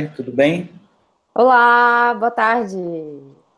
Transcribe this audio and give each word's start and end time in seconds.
tarde, 0.00 0.12
tudo 0.16 0.32
bem? 0.32 0.70
Olá, 1.34 2.14
boa 2.14 2.30
tarde. 2.30 2.76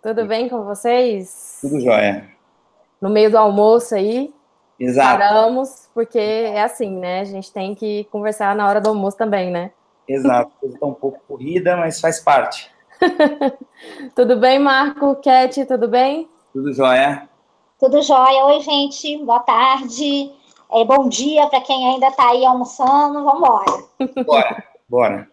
Tudo 0.02 0.26
bem 0.26 0.48
com 0.48 0.64
vocês? 0.64 1.58
Tudo 1.60 1.80
jóia. 1.80 2.28
No 3.00 3.08
meio 3.08 3.30
do 3.30 3.38
almoço 3.38 3.94
aí, 3.94 4.32
Exato. 4.78 5.18
paramos, 5.18 5.88
porque 5.94 6.18
é 6.18 6.62
assim, 6.62 6.90
né? 6.90 7.20
A 7.20 7.24
gente 7.24 7.52
tem 7.52 7.74
que 7.74 8.04
conversar 8.10 8.54
na 8.56 8.68
hora 8.68 8.80
do 8.80 8.88
almoço 8.88 9.16
também, 9.16 9.50
né? 9.50 9.70
Exato. 10.08 10.52
Está 10.64 10.86
um 10.86 10.94
pouco 10.94 11.20
corrida, 11.28 11.76
mas 11.76 12.00
faz 12.00 12.20
parte. 12.20 12.70
tudo 14.14 14.36
bem, 14.36 14.58
Marco? 14.58 15.16
Cat, 15.16 15.64
tudo 15.66 15.88
bem? 15.88 16.28
Tudo 16.52 16.72
jóia. 16.72 17.28
Tudo 17.78 18.02
jóia. 18.02 18.44
Oi, 18.46 18.60
gente. 18.60 19.24
Boa 19.24 19.40
tarde. 19.40 20.32
É, 20.72 20.84
bom 20.84 21.08
dia 21.08 21.46
para 21.48 21.60
quem 21.60 21.88
ainda 21.88 22.08
está 22.08 22.30
aí 22.30 22.44
almoçando. 22.44 23.24
Vamos 23.24 23.38
embora. 23.38 24.24
Bora, 24.24 24.64
bora. 24.88 25.31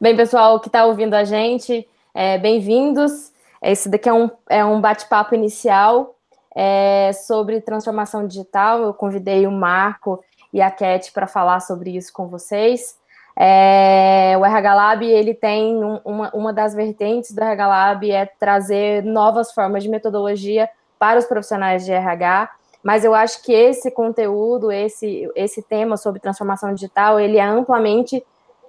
Bem, 0.00 0.16
pessoal 0.16 0.60
que 0.60 0.68
está 0.68 0.84
ouvindo 0.84 1.14
a 1.14 1.24
gente, 1.24 1.88
é, 2.14 2.38
bem-vindos. 2.38 3.32
Esse 3.62 3.88
daqui 3.88 4.08
é 4.08 4.12
um, 4.12 4.30
é 4.48 4.64
um 4.64 4.80
bate-papo 4.80 5.34
inicial 5.34 6.14
é, 6.54 7.12
sobre 7.12 7.60
transformação 7.60 8.26
digital. 8.26 8.82
Eu 8.82 8.94
convidei 8.94 9.46
o 9.46 9.52
Marco 9.52 10.22
e 10.52 10.60
a 10.60 10.70
Cat 10.70 11.12
para 11.12 11.26
falar 11.26 11.60
sobre 11.60 11.96
isso 11.96 12.12
com 12.12 12.28
vocês. 12.28 12.96
É, 13.36 14.34
o 14.38 14.44
RH 14.44 14.74
Lab, 14.74 15.06
ele 15.06 15.34
tem 15.34 15.82
um, 15.82 16.00
uma, 16.04 16.30
uma 16.34 16.52
das 16.52 16.74
vertentes 16.74 17.32
do 17.32 17.40
RH 17.40 17.66
Lab 17.66 18.10
é 18.10 18.26
trazer 18.26 19.02
novas 19.02 19.52
formas 19.52 19.82
de 19.82 19.88
metodologia 19.88 20.68
para 20.98 21.18
os 21.18 21.24
profissionais 21.24 21.84
de 21.84 21.92
RH, 21.92 22.50
mas 22.82 23.04
eu 23.04 23.14
acho 23.14 23.42
que 23.42 23.52
esse 23.52 23.90
conteúdo, 23.90 24.70
esse, 24.70 25.30
esse 25.34 25.62
tema 25.62 25.96
sobre 25.96 26.20
transformação 26.20 26.74
digital, 26.74 27.18
ele 27.18 27.38
é 27.38 27.44
amplamente 27.44 28.22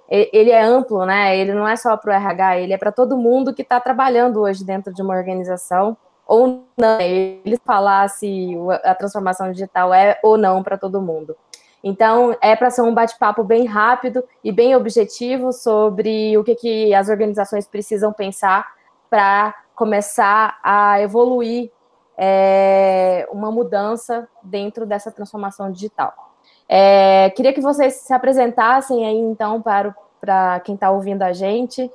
ele 0.08 0.50
é 0.50 0.62
amplo, 0.62 1.04
né? 1.06 1.36
Ele 1.36 1.52
não 1.52 1.66
é 1.66 1.76
só 1.76 1.96
para 1.96 2.10
o 2.10 2.14
RH, 2.14 2.58
ele 2.58 2.72
é 2.72 2.78
para 2.78 2.92
todo 2.92 3.16
mundo 3.16 3.54
que 3.54 3.62
está 3.62 3.80
trabalhando 3.80 4.40
hoje 4.40 4.64
dentro 4.64 4.92
de 4.92 5.02
uma 5.02 5.14
organização, 5.14 5.96
ou 6.26 6.64
não. 6.76 7.00
Ele 7.00 7.58
falar 7.64 8.08
se 8.08 8.54
a 8.84 8.94
transformação 8.94 9.50
digital 9.50 9.92
é 9.92 10.18
ou 10.22 10.36
não 10.36 10.62
para 10.62 10.78
todo 10.78 11.00
mundo. 11.00 11.36
Então, 11.82 12.34
é 12.40 12.56
para 12.56 12.70
ser 12.70 12.80
um 12.80 12.94
bate-papo 12.94 13.44
bem 13.44 13.66
rápido 13.66 14.24
e 14.42 14.50
bem 14.50 14.74
objetivo 14.74 15.52
sobre 15.52 16.36
o 16.38 16.42
que, 16.42 16.54
que 16.54 16.94
as 16.94 17.10
organizações 17.10 17.66
precisam 17.66 18.10
pensar 18.10 18.72
para 19.10 19.54
começar 19.74 20.58
a 20.62 21.00
evoluir 21.02 21.70
é, 22.16 23.28
uma 23.30 23.50
mudança 23.50 24.26
dentro 24.42 24.86
dessa 24.86 25.10
transformação 25.10 25.70
digital. 25.70 26.33
É, 26.76 27.30
queria 27.30 27.52
que 27.52 27.60
vocês 27.60 27.94
se 27.94 28.12
apresentassem 28.12 29.06
aí, 29.06 29.16
então, 29.16 29.62
para, 29.62 29.94
para 30.20 30.58
quem 30.58 30.74
está 30.74 30.90
ouvindo 30.90 31.22
a 31.22 31.32
gente. 31.32 31.88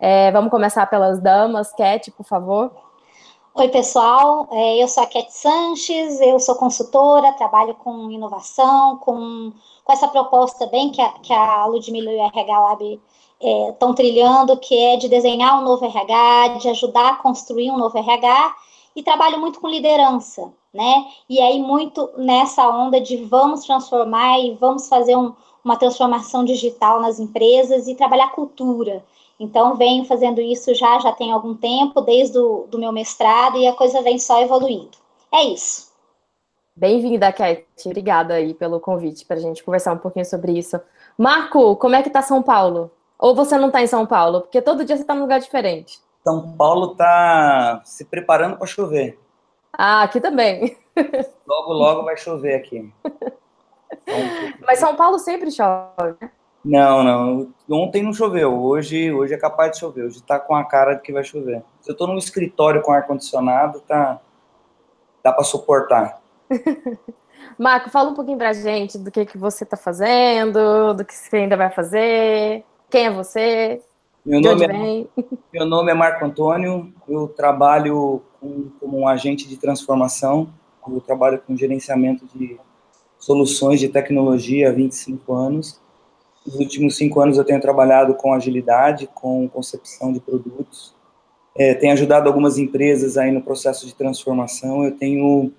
É, 0.00 0.32
vamos 0.32 0.50
começar 0.50 0.86
pelas 0.86 1.20
damas. 1.20 1.72
Cat, 1.72 2.10
por 2.10 2.26
favor. 2.26 2.72
Oi, 3.54 3.68
pessoal. 3.68 4.48
É, 4.50 4.82
eu 4.82 4.88
sou 4.88 5.04
a 5.04 5.06
Cat 5.06 5.32
Sanches, 5.32 6.20
eu 6.20 6.40
sou 6.40 6.56
consultora, 6.56 7.30
trabalho 7.34 7.76
com 7.76 8.10
inovação, 8.10 8.96
com, 8.96 9.52
com 9.84 9.92
essa 9.92 10.08
proposta 10.08 10.66
bem 10.66 10.90
que 10.90 11.00
a, 11.00 11.10
que 11.10 11.32
a 11.32 11.66
Ludmilla 11.66 12.10
e 12.10 12.16
o 12.16 12.26
RH 12.26 12.58
Lab 12.58 13.00
estão 13.70 13.92
é, 13.92 13.94
trilhando, 13.94 14.56
que 14.56 14.76
é 14.76 14.96
de 14.96 15.08
desenhar 15.08 15.60
um 15.60 15.64
novo 15.64 15.84
RH, 15.84 16.58
de 16.58 16.68
ajudar 16.70 17.08
a 17.08 17.16
construir 17.18 17.70
um 17.70 17.78
novo 17.78 17.96
RH, 17.96 18.56
e 18.96 19.02
trabalho 19.04 19.38
muito 19.38 19.60
com 19.60 19.68
liderança 19.68 20.52
né? 20.74 21.04
E 21.28 21.40
aí, 21.40 21.60
muito 21.60 22.10
nessa 22.16 22.68
onda 22.68 23.00
de 23.00 23.16
vamos 23.24 23.64
transformar 23.64 24.40
e 24.40 24.54
vamos 24.54 24.88
fazer 24.88 25.16
um, 25.16 25.32
uma 25.64 25.76
transformação 25.76 26.44
digital 26.44 27.00
nas 27.00 27.20
empresas 27.20 27.86
e 27.86 27.94
trabalhar 27.94 28.32
cultura. 28.32 29.04
Então, 29.38 29.76
venho 29.76 30.04
fazendo 30.04 30.40
isso 30.40 30.74
já, 30.74 30.98
já 30.98 31.12
tem 31.12 31.32
algum 31.32 31.54
tempo, 31.54 32.00
desde 32.00 32.38
o 32.38 32.66
do 32.68 32.78
meu 32.78 32.92
mestrado, 32.92 33.56
e 33.56 33.66
a 33.66 33.72
coisa 33.72 34.02
vem 34.02 34.18
só 34.18 34.42
evoluindo. 34.42 34.98
É 35.32 35.44
isso. 35.44 35.92
Bem-vinda, 36.76 37.32
Cat. 37.32 37.64
Obrigada 37.86 38.34
aí 38.34 38.52
pelo 38.52 38.80
convite 38.80 39.24
para 39.24 39.36
a 39.36 39.40
gente 39.40 39.62
conversar 39.62 39.92
um 39.92 39.98
pouquinho 39.98 40.24
sobre 40.24 40.58
isso. 40.58 40.80
Marco, 41.16 41.76
como 41.76 41.94
é 41.94 42.02
que 42.02 42.10
tá 42.10 42.20
São 42.20 42.42
Paulo? 42.42 42.90
Ou 43.16 43.34
você 43.34 43.56
não 43.56 43.68
está 43.68 43.80
em 43.80 43.86
São 43.86 44.04
Paulo? 44.06 44.40
Porque 44.40 44.60
todo 44.60 44.84
dia 44.84 44.96
você 44.96 45.02
está 45.02 45.14
num 45.14 45.22
lugar 45.22 45.38
diferente. 45.38 46.00
São 46.24 46.56
Paulo 46.56 46.92
está 46.92 47.80
se 47.84 48.04
preparando 48.04 48.56
para 48.56 48.66
chover. 48.66 49.23
Ah, 49.76 50.02
aqui 50.02 50.20
também. 50.20 50.76
Logo, 51.46 51.72
logo 51.72 52.04
vai 52.04 52.16
chover 52.16 52.54
aqui. 52.54 52.92
Mas 54.64 54.78
São 54.78 54.94
Paulo 54.96 55.18
sempre 55.18 55.50
chove, 55.50 56.14
né? 56.20 56.30
Não, 56.64 57.04
não. 57.04 57.52
Ontem 57.70 58.02
não 58.02 58.12
choveu. 58.12 58.62
Hoje, 58.62 59.12
hoje 59.12 59.34
é 59.34 59.36
capaz 59.36 59.72
de 59.72 59.78
chover. 59.78 60.04
Hoje 60.04 60.22
tá 60.22 60.38
com 60.38 60.54
a 60.54 60.64
cara 60.64 60.94
de 60.94 61.02
que 61.02 61.12
vai 61.12 61.22
chover. 61.22 61.62
Se 61.80 61.90
eu 61.90 61.96
tô 61.96 62.06
num 62.06 62.16
escritório 62.16 62.80
com 62.80 62.92
ar-condicionado, 62.92 63.80
tá. 63.80 64.20
dá 65.22 65.32
para 65.32 65.44
suportar. 65.44 66.22
Marco, 67.58 67.90
fala 67.90 68.10
um 68.10 68.14
pouquinho 68.14 68.38
pra 68.38 68.52
gente 68.52 68.96
do 68.96 69.10
que, 69.10 69.26
que 69.26 69.36
você 69.36 69.66
tá 69.66 69.76
fazendo, 69.76 70.94
do 70.94 71.04
que 71.04 71.14
você 71.14 71.36
ainda 71.36 71.56
vai 71.56 71.70
fazer. 71.70 72.64
Quem 72.88 73.06
é 73.06 73.10
você? 73.10 73.82
Meu 74.24 74.40
nome, 74.40 74.64
é, 74.64 75.24
meu 75.52 75.66
nome 75.66 75.90
é 75.90 75.94
Marco 75.94 76.24
Antônio, 76.24 76.90
eu 77.06 77.28
trabalho 77.28 78.22
com, 78.44 78.68
como 78.78 78.98
um 78.98 79.08
agente 79.08 79.48
de 79.48 79.56
transformação, 79.56 80.50
eu 80.86 81.00
trabalho 81.00 81.40
com 81.46 81.56
gerenciamento 81.56 82.26
de 82.34 82.58
soluções 83.18 83.80
de 83.80 83.88
tecnologia 83.88 84.68
há 84.68 84.72
25 84.72 85.32
anos. 85.32 85.80
Nos 86.46 86.56
últimos 86.56 86.96
cinco 86.96 87.22
anos 87.22 87.38
eu 87.38 87.44
tenho 87.44 87.58
trabalhado 87.58 88.14
com 88.14 88.34
agilidade, 88.34 89.08
com 89.14 89.48
concepção 89.48 90.12
de 90.12 90.20
produtos, 90.20 90.94
é, 91.56 91.72
tenho 91.72 91.94
ajudado 91.94 92.28
algumas 92.28 92.58
empresas 92.58 93.16
aí 93.16 93.30
no 93.30 93.40
processo 93.40 93.86
de 93.86 93.94
transformação, 93.94 94.84
eu 94.84 94.90
tenho 94.90 95.50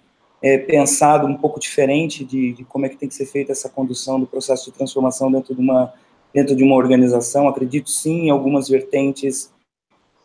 é, 0.44 0.60
pensado 0.60 1.26
um 1.26 1.36
pouco 1.36 1.60
diferente 1.60 2.24
de, 2.24 2.54
de 2.54 2.64
como 2.66 2.86
é 2.86 2.90
que 2.90 2.98
tem 2.98 3.10
que 3.10 3.16
ser 3.16 3.26
feita 3.26 3.52
essa 3.52 3.68
condução 3.68 4.20
do 4.20 4.28
processo 4.28 4.66
de 4.66 4.78
transformação 4.78 5.32
dentro 5.32 5.56
de 5.56 5.62
uma 5.62 5.92
dentro 6.32 6.54
de 6.54 6.66
uma 6.66 6.76
organização. 6.76 7.48
Acredito 7.48 7.90
sim 7.90 8.26
em 8.26 8.30
algumas 8.30 8.68
vertentes, 8.68 9.50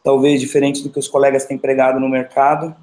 talvez 0.03 0.41
diferentes 0.41 0.83
do 0.83 0.91
que 0.91 0.99
os 0.99 1.09
colegas 1.09 1.45
têm 1.45 1.59
pregado 1.59 2.01
no 2.01 2.09
mercado. 2.09 2.75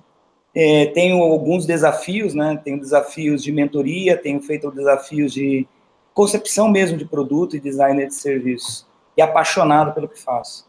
É, 0.55 0.87
tenho 0.87 1.21
alguns 1.21 1.65
desafios, 1.65 2.33
né? 2.33 2.59
Tenho 2.63 2.79
desafios 2.79 3.43
de 3.43 3.51
mentoria, 3.51 4.17
tenho 4.17 4.41
feito 4.41 4.71
desafios 4.71 5.33
de 5.33 5.67
concepção 6.13 6.69
mesmo 6.69 6.97
de 6.97 7.05
produto 7.05 7.55
e 7.55 7.59
designer 7.59 8.07
de 8.07 8.15
serviço. 8.15 8.87
E 9.15 9.21
apaixonado 9.21 9.93
pelo 9.93 10.07
que 10.07 10.19
faço. 10.19 10.67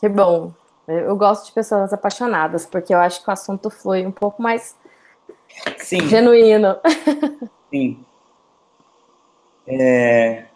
Que 0.00 0.08
bom. 0.08 0.52
Eu 0.86 1.14
gosto 1.16 1.46
de 1.46 1.52
pessoas 1.52 1.92
apaixonadas, 1.92 2.64
porque 2.64 2.94
eu 2.94 2.98
acho 2.98 3.22
que 3.22 3.28
o 3.28 3.32
assunto 3.32 3.68
foi 3.68 4.06
um 4.06 4.10
pouco 4.10 4.40
mais 4.40 4.74
Sim. 5.76 6.08
genuíno. 6.08 6.76
Sim. 7.70 8.02
É, 9.66 10.47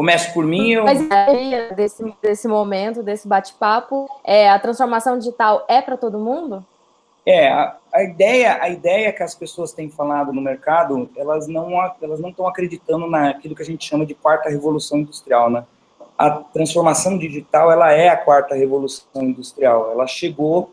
Começo 0.00 0.32
por 0.32 0.46
mim. 0.46 0.70
Eu... 0.70 0.84
Mas 0.84 0.98
a 1.10 1.30
ideia 1.30 1.74
desse, 1.74 2.14
desse 2.22 2.48
momento, 2.48 3.02
desse 3.02 3.28
bate-papo, 3.28 4.08
é 4.24 4.48
a 4.48 4.58
transformação 4.58 5.18
digital 5.18 5.66
é 5.68 5.82
para 5.82 5.94
todo 5.94 6.18
mundo? 6.18 6.64
É, 7.26 7.48
a, 7.48 7.76
a, 7.92 8.02
ideia, 8.02 8.58
a 8.62 8.70
ideia 8.70 9.12
que 9.12 9.22
as 9.22 9.34
pessoas 9.34 9.74
têm 9.74 9.90
falado 9.90 10.32
no 10.32 10.40
mercado, 10.40 11.10
elas 11.14 11.46
não 11.46 11.68
elas 12.00 12.18
não 12.18 12.30
estão 12.30 12.48
acreditando 12.48 13.06
naquilo 13.10 13.54
que 13.54 13.60
a 13.60 13.66
gente 13.66 13.86
chama 13.86 14.06
de 14.06 14.14
quarta 14.14 14.48
revolução 14.48 15.00
industrial, 15.00 15.50
né? 15.50 15.66
A 16.16 16.30
transformação 16.30 17.18
digital, 17.18 17.70
ela 17.70 17.92
é 17.92 18.08
a 18.08 18.16
quarta 18.16 18.54
revolução 18.54 19.04
industrial. 19.20 19.90
Ela 19.92 20.06
chegou, 20.06 20.70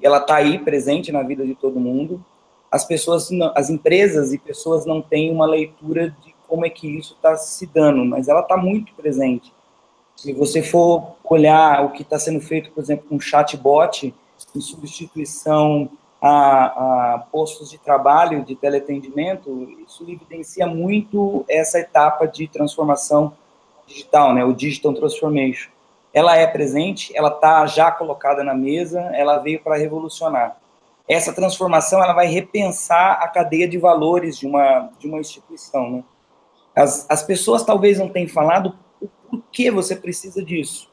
ela 0.00 0.18
está 0.18 0.36
aí 0.36 0.56
presente 0.60 1.10
na 1.10 1.24
vida 1.24 1.44
de 1.44 1.56
todo 1.56 1.80
mundo. 1.80 2.24
As 2.70 2.84
pessoas, 2.84 3.28
as 3.56 3.70
empresas 3.70 4.32
e 4.32 4.38
pessoas 4.38 4.86
não 4.86 5.02
têm 5.02 5.32
uma 5.32 5.46
leitura 5.46 6.14
de 6.24 6.31
como 6.52 6.66
é 6.66 6.68
que 6.68 6.86
isso 6.86 7.14
está 7.14 7.34
se 7.34 7.64
dando, 7.64 8.04
mas 8.04 8.28
ela 8.28 8.40
está 8.40 8.58
muito 8.58 8.92
presente. 8.92 9.50
Se 10.14 10.34
você 10.34 10.62
for 10.62 11.14
olhar 11.24 11.82
o 11.82 11.92
que 11.92 12.02
está 12.02 12.18
sendo 12.18 12.42
feito, 12.42 12.70
por 12.72 12.82
exemplo, 12.82 13.06
com 13.08 13.18
chatbot, 13.18 14.14
em 14.54 14.60
substituição 14.60 15.88
a, 16.20 17.14
a, 17.14 17.18
postos 17.32 17.70
de 17.70 17.78
trabalho, 17.78 18.44
de 18.44 18.54
teleatendimento, 18.54 19.66
isso 19.88 20.04
evidencia 20.06 20.66
muito 20.66 21.42
essa 21.48 21.78
etapa 21.78 22.28
de 22.28 22.46
transformação 22.48 23.32
digital, 23.86 24.34
né, 24.34 24.44
o 24.44 24.52
digital 24.52 24.92
transformation. 24.92 25.70
Ela 26.12 26.36
é 26.36 26.46
presente, 26.46 27.16
ela 27.16 27.30
está 27.30 27.64
já 27.64 27.90
colocada 27.90 28.44
na 28.44 28.52
mesa, 28.52 29.00
ela 29.14 29.38
veio 29.38 29.58
para 29.58 29.78
revolucionar. 29.78 30.58
Essa 31.08 31.32
transformação 31.32 32.02
ela 32.04 32.12
vai 32.12 32.26
repensar 32.26 33.12
a 33.22 33.28
cadeia 33.28 33.66
de 33.66 33.78
valores 33.78 34.38
de 34.38 34.46
uma, 34.46 34.90
de 34.98 35.08
uma 35.08 35.18
instituição. 35.18 35.90
Né? 35.90 36.04
As, 36.74 37.06
as 37.08 37.22
pessoas 37.22 37.64
talvez 37.64 37.98
não 37.98 38.08
tenham 38.08 38.28
falado 38.28 38.78
o 39.00 39.08
porquê 39.30 39.70
você 39.70 39.94
precisa 39.94 40.42
disso. 40.44 40.90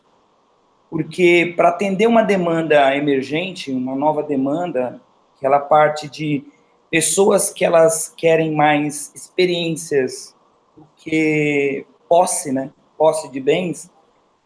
Porque 0.90 1.54
para 1.56 1.70
atender 1.70 2.08
uma 2.08 2.24
demanda 2.24 2.96
emergente, 2.96 3.72
uma 3.72 3.96
nova 3.96 4.24
demanda, 4.24 5.00
que 5.40 5.46
ela 5.46 5.60
parte 5.60 6.10
de 6.10 6.44
pessoas 6.90 7.52
que 7.52 7.64
elas 7.64 8.12
querem 8.16 8.54
mais 8.54 9.12
experiências 9.14 10.36
do 10.76 10.86
que 10.98 11.86
posse, 12.08 12.52
né? 12.52 12.72
Posse 12.98 13.30
de 13.30 13.40
bens. 13.40 13.90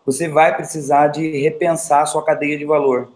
você 0.06 0.28
vai 0.28 0.54
precisar 0.54 1.08
de 1.08 1.42
repensar 1.42 2.02
a 2.02 2.06
sua 2.06 2.24
cadeia 2.26 2.58
de 2.58 2.66
valor. 2.66 3.10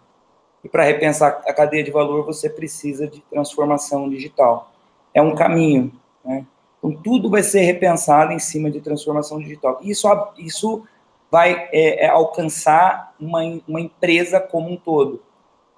E 0.64 0.70
para 0.70 0.84
repensar 0.84 1.42
a 1.46 1.54
cadeia 1.54 1.84
de 1.84 1.92
valor, 1.92 2.26
você 2.26 2.50
precisa 2.50 3.06
de 3.08 3.20
transformação 3.30 4.10
digital. 4.10 4.72
É 5.14 5.22
um 5.22 5.36
caminho, 5.36 5.92
né? 6.24 6.46
Então, 6.78 7.02
tudo 7.02 7.30
vai 7.30 7.44
ser 7.44 7.62
repensado 7.62 8.32
em 8.32 8.40
cima 8.40 8.70
de 8.70 8.82
transformação 8.82 9.40
digital. 9.40 9.80
Isso, 9.82 10.08
isso 10.38 10.84
vai 11.30 11.70
é, 11.72 12.06
é, 12.06 12.10
alcançar 12.10 13.14
uma, 13.20 13.42
uma 13.68 13.82
empresa 13.82 14.40
como 14.40 14.70
um 14.70 14.78
todo. 14.78 15.22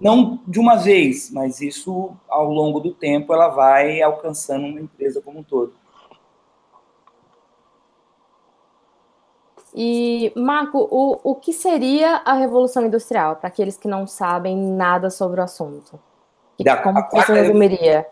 Não 0.00 0.40
de 0.46 0.58
uma 0.58 0.76
vez, 0.76 1.30
mas 1.30 1.60
isso, 1.60 2.16
ao 2.28 2.50
longo 2.50 2.80
do 2.80 2.94
tempo, 2.94 3.34
ela 3.34 3.48
vai 3.48 4.00
alcançando 4.00 4.66
uma 4.66 4.80
empresa 4.80 5.20
como 5.20 5.40
um 5.40 5.42
todo. 5.42 5.74
E, 9.74 10.32
Marco, 10.34 10.88
o, 10.90 11.20
o 11.22 11.34
que 11.34 11.52
seria 11.52 12.22
a 12.24 12.34
Revolução 12.34 12.84
Industrial, 12.86 13.36
para 13.36 13.48
aqueles 13.48 13.76
que 13.76 13.86
não 13.86 14.06
sabem 14.06 14.56
nada 14.56 15.10
sobre 15.10 15.40
o 15.40 15.44
assunto? 15.44 16.00
Da, 16.58 16.78
como 16.78 17.00
você 17.10 17.32
resumiria? 17.32 18.06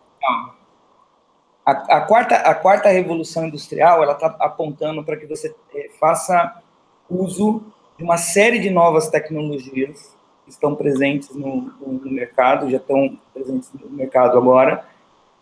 A, 1.69 1.99
a, 1.99 2.01
quarta, 2.01 2.35
a 2.35 2.55
quarta 2.55 2.89
Revolução 2.89 3.47
Industrial, 3.47 4.03
ela 4.03 4.15
está 4.15 4.35
apontando 4.41 5.05
para 5.05 5.19
que 5.19 5.27
você 5.27 5.55
é, 5.75 5.91
faça 6.01 6.63
uso 7.11 7.63
de 7.99 8.05
uma 8.05 8.17
série 8.17 8.59
de 8.59 8.71
novas 8.71 9.11
tecnologias 9.11 10.17
que 10.47 10.51
estão 10.51 10.75
presentes 10.75 11.29
no, 11.35 11.71
no 11.79 12.11
mercado, 12.11 12.71
já 12.71 12.79
estão 12.79 13.19
presentes 13.35 13.71
no 13.75 13.91
mercado 13.91 14.39
agora, 14.39 14.83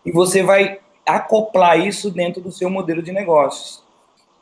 e 0.04 0.10
você 0.10 0.42
vai 0.42 0.80
acoplar 1.06 1.78
isso 1.78 2.10
dentro 2.10 2.42
do 2.42 2.50
seu 2.50 2.68
modelo 2.68 3.04
de 3.04 3.12
negócios. 3.12 3.84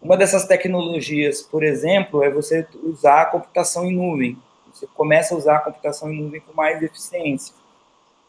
Uma 0.00 0.16
dessas 0.16 0.46
tecnologias, 0.46 1.42
por 1.42 1.62
exemplo, 1.62 2.24
é 2.24 2.30
você 2.30 2.66
usar 2.82 3.20
a 3.20 3.26
computação 3.26 3.84
em 3.84 3.94
nuvem. 3.94 4.38
Você 4.72 4.86
começa 4.94 5.34
a 5.34 5.36
usar 5.36 5.56
a 5.56 5.60
computação 5.60 6.10
em 6.10 6.18
nuvem 6.18 6.40
com 6.40 6.54
mais 6.54 6.82
eficiência. 6.82 7.54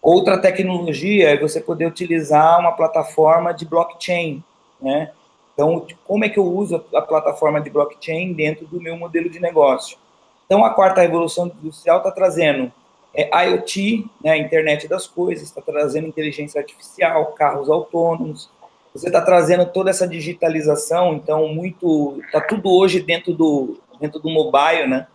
Outra 0.06 0.38
tecnologia 0.38 1.32
é 1.32 1.36
você 1.36 1.60
poder 1.60 1.88
utilizar 1.88 2.60
uma 2.60 2.74
plataforma 2.74 3.52
de 3.52 3.66
blockchain, 3.66 4.44
né? 4.80 5.12
Então, 5.52 5.84
como 6.06 6.24
é 6.24 6.30
que 6.30 6.38
eu 6.38 6.46
uso 6.46 6.86
a 6.94 7.02
plataforma 7.02 7.60
de 7.60 7.72
blockchain 7.72 8.32
dentro 8.34 8.68
do 8.68 8.80
meu 8.80 8.96
modelo 8.96 9.32
de 9.32 9.40
negócio? 9.40 9.98
Então, 10.46 10.64
a 10.64 10.70
quarta 10.70 11.02
revolução 11.02 11.48
industrial 11.48 11.98
está 11.98 12.12
trazendo 12.12 12.72
é, 13.16 13.48
IoT, 13.48 14.06
né, 14.24 14.38
internet 14.38 14.88
das 14.88 15.08
coisas, 15.08 15.48
está 15.48 15.60
trazendo 15.60 16.06
inteligência 16.06 16.62
artificial, 16.62 17.26
carros 17.32 17.68
autônomos, 17.68 18.48
você 18.94 19.08
está 19.08 19.22
trazendo 19.22 19.66
toda 19.66 19.90
essa 19.90 20.08
digitalização, 20.08 21.16
então 21.16 21.48
muito 21.48 22.22
está 22.28 22.40
tudo 22.40 22.70
hoje 22.70 23.00
dentro 23.00 23.34
do 23.34 23.80
dentro 24.00 24.20
do 24.20 24.30
mobile, 24.30 24.88
né? 24.88 25.08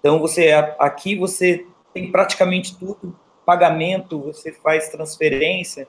Então 0.00 0.18
você 0.18 0.50
aqui 0.78 1.14
você 1.14 1.64
tem 1.94 2.10
praticamente 2.10 2.76
tudo, 2.76 3.14
pagamento, 3.46 4.20
você 4.20 4.52
faz 4.52 4.88
transferência. 4.88 5.86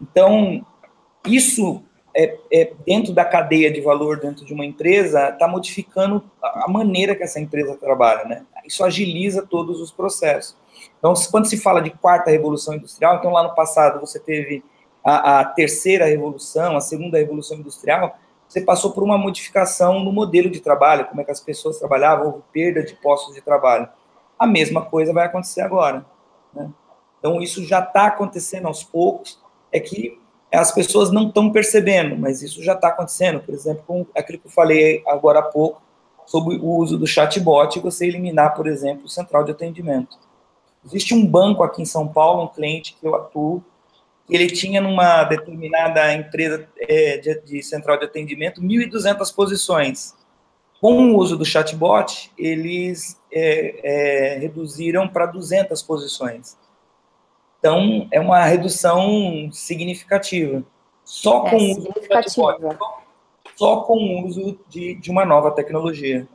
Então 0.00 0.64
isso 1.26 1.82
é, 2.14 2.38
é 2.52 2.72
dentro 2.86 3.12
da 3.12 3.24
cadeia 3.24 3.70
de 3.70 3.80
valor 3.80 4.20
dentro 4.20 4.44
de 4.44 4.54
uma 4.54 4.64
empresa 4.64 5.30
está 5.30 5.48
modificando 5.48 6.22
a 6.40 6.68
maneira 6.68 7.14
que 7.14 7.22
essa 7.22 7.40
empresa 7.40 7.76
trabalha, 7.76 8.24
né? 8.24 8.46
Isso 8.64 8.84
agiliza 8.84 9.42
todos 9.42 9.80
os 9.80 9.90
processos. 9.90 10.56
Então 10.98 11.12
quando 11.30 11.46
se 11.46 11.56
fala 11.56 11.82
de 11.82 11.90
quarta 11.90 12.30
revolução 12.30 12.74
industrial, 12.74 13.16
então 13.16 13.32
lá 13.32 13.42
no 13.42 13.54
passado 13.54 14.00
você 14.00 14.20
teve 14.20 14.64
a, 15.04 15.40
a 15.40 15.44
terceira 15.44 16.06
revolução, 16.06 16.76
a 16.76 16.80
segunda 16.80 17.18
revolução 17.18 17.58
industrial, 17.58 18.16
você 18.52 18.60
passou 18.60 18.92
por 18.92 19.02
uma 19.02 19.16
modificação 19.16 20.00
no 20.00 20.12
modelo 20.12 20.50
de 20.50 20.60
trabalho, 20.60 21.06
como 21.06 21.20
é 21.22 21.24
que 21.24 21.30
as 21.30 21.40
pessoas 21.40 21.78
trabalhavam, 21.78 22.26
houve 22.26 22.42
perda 22.52 22.82
de 22.82 22.94
postos 22.94 23.34
de 23.34 23.40
trabalho. 23.40 23.88
A 24.38 24.46
mesma 24.46 24.84
coisa 24.84 25.12
vai 25.12 25.24
acontecer 25.24 25.62
agora. 25.62 26.04
Né? 26.52 26.70
Então, 27.22 27.40
isso 27.40 27.64
já 27.64 27.78
está 27.78 28.06
acontecendo 28.06 28.66
aos 28.66 28.82
poucos, 28.82 29.38
é 29.70 29.78
que 29.78 30.18
as 30.52 30.72
pessoas 30.72 31.12
não 31.12 31.28
estão 31.28 31.52
percebendo, 31.52 32.18
mas 32.18 32.42
isso 32.42 32.60
já 32.64 32.72
está 32.72 32.88
acontecendo. 32.88 33.38
Por 33.38 33.54
exemplo, 33.54 33.84
com 33.86 34.04
aquilo 34.12 34.40
que 34.40 34.48
eu 34.48 34.50
falei 34.50 35.04
agora 35.06 35.38
há 35.38 35.42
pouco, 35.42 35.80
sobre 36.26 36.56
o 36.56 36.66
uso 36.66 36.98
do 36.98 37.06
chatbot 37.06 37.78
e 37.78 37.82
você 37.82 38.06
eliminar, 38.06 38.54
por 38.54 38.66
exemplo, 38.66 39.04
o 39.04 39.08
central 39.08 39.44
de 39.44 39.52
atendimento. 39.52 40.18
Existe 40.84 41.14
um 41.14 41.24
banco 41.24 41.62
aqui 41.62 41.80
em 41.80 41.84
São 41.84 42.08
Paulo, 42.08 42.42
um 42.42 42.48
cliente 42.48 42.96
que 42.98 43.06
eu 43.06 43.14
atuo, 43.14 43.62
ele 44.28 44.48
tinha 44.48 44.80
numa 44.80 45.22
determinada 45.24 46.12
empresa 46.12 46.66
é, 46.76 47.18
de, 47.18 47.40
de, 47.42 47.62
central 47.62 47.98
de 47.98 48.06
atendimento 48.06 48.60
1.200 48.60 49.32
posições. 49.32 50.14
Com 50.80 51.12
o 51.12 51.18
uso 51.18 51.36
do 51.36 51.44
chatbot, 51.44 52.32
eles 52.36 53.20
é, 53.30 54.34
é, 54.34 54.38
reduziram 54.38 55.06
para 55.06 55.26
200 55.26 55.80
posições. 55.82 56.56
Então, 57.62 58.08
é 58.10 58.18
uma 58.18 58.44
redução 58.44 59.48
significativa. 59.52 60.64
Só 61.04 61.46
é 61.46 61.50
com 61.50 61.56
o 61.56 61.70
uso 61.70 61.92
do 61.92 62.02
chatbot, 62.02 62.60
só, 62.60 62.78
só 63.54 63.80
com 63.82 63.94
o 63.94 64.26
uso 64.26 64.58
de, 64.68 64.96
de 64.96 65.10
uma 65.12 65.24
nova 65.24 65.52
tecnologia. 65.52 66.26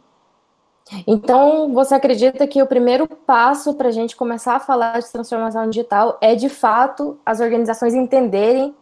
Então, 1.05 1.73
você 1.73 1.95
acredita 1.95 2.47
que 2.47 2.63
o 2.63 2.65
primeiro 2.65 3.05
passo 3.05 3.73
para 3.73 3.89
a 3.89 3.91
gente 3.91 4.15
começar 4.15 4.55
a 4.55 4.59
falar 4.61 5.01
de 5.01 5.11
transformação 5.11 5.69
digital 5.69 6.17
é, 6.21 6.33
de 6.33 6.47
fato, 6.47 7.19
as 7.25 7.41
organizações 7.41 7.93
entenderem 7.93 8.73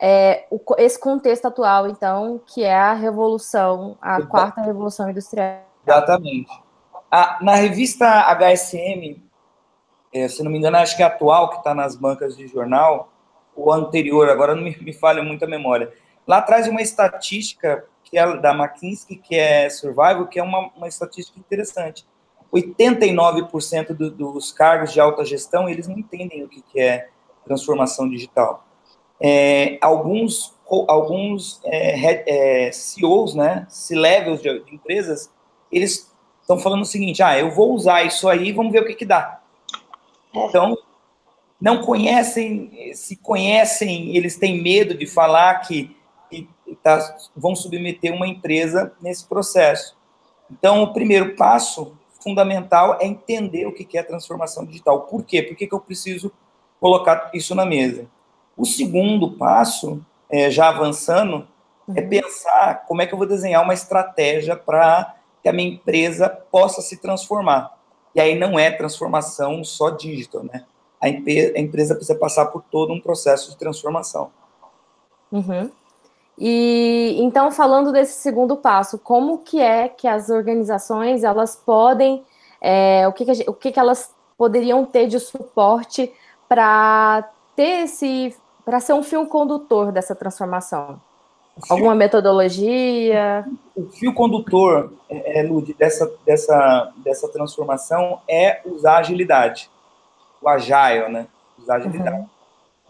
é, 0.00 0.44
o, 0.50 0.60
esse 0.78 0.98
contexto 0.98 1.46
atual, 1.46 1.86
então, 1.86 2.40
que 2.48 2.64
é 2.64 2.74
a 2.74 2.94
revolução, 2.94 3.96
a 4.02 4.20
quarta 4.22 4.60
revolução 4.60 5.08
industrial. 5.08 5.60
Exatamente. 5.86 6.50
A, 7.08 7.38
na 7.40 7.54
revista 7.54 8.26
HSM, 8.34 9.22
é, 10.16 10.28
se 10.28 10.42
não 10.42 10.50
me 10.50 10.58
engano, 10.58 10.76
acho 10.76 10.96
que 10.96 11.02
é 11.02 11.06
atual, 11.06 11.50
que 11.50 11.58
está 11.58 11.74
nas 11.74 11.96
bancas 11.96 12.36
de 12.36 12.46
jornal, 12.46 13.12
o 13.54 13.72
anterior, 13.72 14.28
agora 14.28 14.54
não 14.54 14.62
me, 14.62 14.76
me 14.80 14.92
falha 14.92 15.22
muito 15.22 15.44
a 15.44 15.48
memória. 15.48 15.92
Lá 16.26 16.42
traz 16.42 16.66
uma 16.68 16.82
estatística 16.82 17.84
que 18.04 18.18
é 18.18 18.36
da 18.36 18.54
McKinsey, 18.54 19.16
que 19.16 19.34
é 19.34 19.68
Survival, 19.68 20.26
que 20.28 20.38
é 20.38 20.42
uma, 20.42 20.70
uma 20.76 20.88
estatística 20.88 21.38
interessante. 21.38 22.06
89% 22.52 23.88
do, 23.92 24.10
dos 24.10 24.52
cargos 24.52 24.92
de 24.92 25.00
alta 25.00 25.24
gestão, 25.24 25.68
eles 25.68 25.88
não 25.88 25.98
entendem 25.98 26.44
o 26.44 26.48
que, 26.48 26.62
que 26.62 26.80
é 26.80 27.08
transformação 27.44 28.08
digital. 28.08 28.64
É, 29.20 29.78
alguns 29.80 30.54
alguns 30.88 31.60
é, 31.64 32.66
é, 32.66 32.72
CEOs, 32.72 33.34
né, 33.36 33.66
C-levels 33.68 34.42
de, 34.42 34.64
de, 34.64 34.74
empresas, 34.74 35.30
eles 35.70 36.12
estão 36.40 36.58
falando 36.58 36.82
o 36.82 36.86
seguinte, 36.86 37.22
ah, 37.22 37.38
eu 37.38 37.52
vou 37.52 37.72
usar 37.72 38.02
isso 38.02 38.28
aí, 38.28 38.52
vamos 38.52 38.72
ver 38.72 38.82
o 38.82 38.84
que 38.84 38.94
que 38.94 39.04
dá. 39.04 39.40
Então, 40.44 40.76
não 41.60 41.82
conhecem, 41.82 42.92
se 42.94 43.16
conhecem, 43.16 44.16
eles 44.16 44.36
têm 44.36 44.62
medo 44.62 44.94
de 44.94 45.06
falar 45.06 45.54
que 45.60 45.96
tá, 46.82 47.16
vão 47.34 47.54
submeter 47.54 48.12
uma 48.12 48.26
empresa 48.26 48.92
nesse 49.00 49.26
processo. 49.26 49.96
Então, 50.50 50.82
o 50.82 50.92
primeiro 50.92 51.34
passo 51.34 51.96
fundamental 52.20 52.98
é 53.00 53.06
entender 53.06 53.66
o 53.66 53.72
que 53.72 53.96
é 53.96 54.02
transformação 54.02 54.64
digital. 54.64 55.02
Por 55.02 55.24
quê? 55.24 55.42
Por 55.42 55.56
que, 55.56 55.66
que 55.66 55.74
eu 55.74 55.80
preciso 55.80 56.32
colocar 56.80 57.30
isso 57.32 57.54
na 57.54 57.64
mesa? 57.64 58.06
O 58.56 58.64
segundo 58.64 59.32
passo, 59.32 60.04
é, 60.30 60.50
já 60.50 60.68
avançando, 60.68 61.46
é 61.94 62.00
uhum. 62.00 62.08
pensar 62.08 62.84
como 62.86 63.02
é 63.02 63.06
que 63.06 63.14
eu 63.14 63.18
vou 63.18 63.26
desenhar 63.26 63.62
uma 63.62 63.74
estratégia 63.74 64.56
para 64.56 65.14
que 65.42 65.48
a 65.48 65.52
minha 65.52 65.68
empresa 65.68 66.28
possa 66.28 66.82
se 66.82 66.96
transformar. 66.96 67.75
E 68.16 68.20
aí 68.20 68.34
não 68.34 68.58
é 68.58 68.70
transformação 68.70 69.62
só 69.62 69.90
digital, 69.90 70.42
né? 70.42 70.64
A, 70.98 71.06
empresa 71.10 71.94
precisa 71.94 72.18
passar 72.18 72.46
por 72.46 72.62
todo 72.62 72.90
um 72.90 72.98
processo 72.98 73.50
de 73.50 73.58
transformação. 73.58 74.30
Uhum. 75.30 75.70
E 76.38 77.18
então, 77.18 77.50
falando 77.50 77.92
desse 77.92 78.14
segundo 78.14 78.56
passo, 78.56 78.98
como 78.98 79.38
que 79.38 79.60
é 79.60 79.90
que 79.90 80.08
as 80.08 80.30
organizações 80.30 81.24
elas 81.24 81.56
podem, 81.56 82.24
é, 82.58 83.06
o, 83.06 83.12
que, 83.12 83.26
que, 83.26 83.50
o 83.50 83.52
que, 83.52 83.70
que 83.70 83.78
elas 83.78 84.14
poderiam 84.38 84.82
ter 84.86 85.08
de 85.08 85.20
suporte 85.20 86.10
para 86.48 87.28
ter 87.54 87.84
esse, 87.84 88.34
para 88.64 88.80
ser 88.80 88.94
um 88.94 89.02
fio 89.02 89.26
condutor 89.26 89.92
dessa 89.92 90.14
transformação? 90.14 90.98
Alguma 91.70 91.94
metodologia? 91.94 93.46
O 93.74 93.86
fio 93.86 94.12
condutor, 94.12 94.92
é, 95.08 95.40
é, 95.40 95.42
Lud, 95.42 95.74
dessa, 95.74 96.10
dessa, 96.24 96.92
dessa 96.98 97.28
transformação 97.28 98.20
é 98.28 98.60
usar 98.66 98.98
agilidade. 98.98 99.70
O 100.42 100.48
agile, 100.48 101.08
né? 101.08 101.26
Usar 101.58 101.76
agilidade. 101.76 102.18
Uhum. 102.18 102.26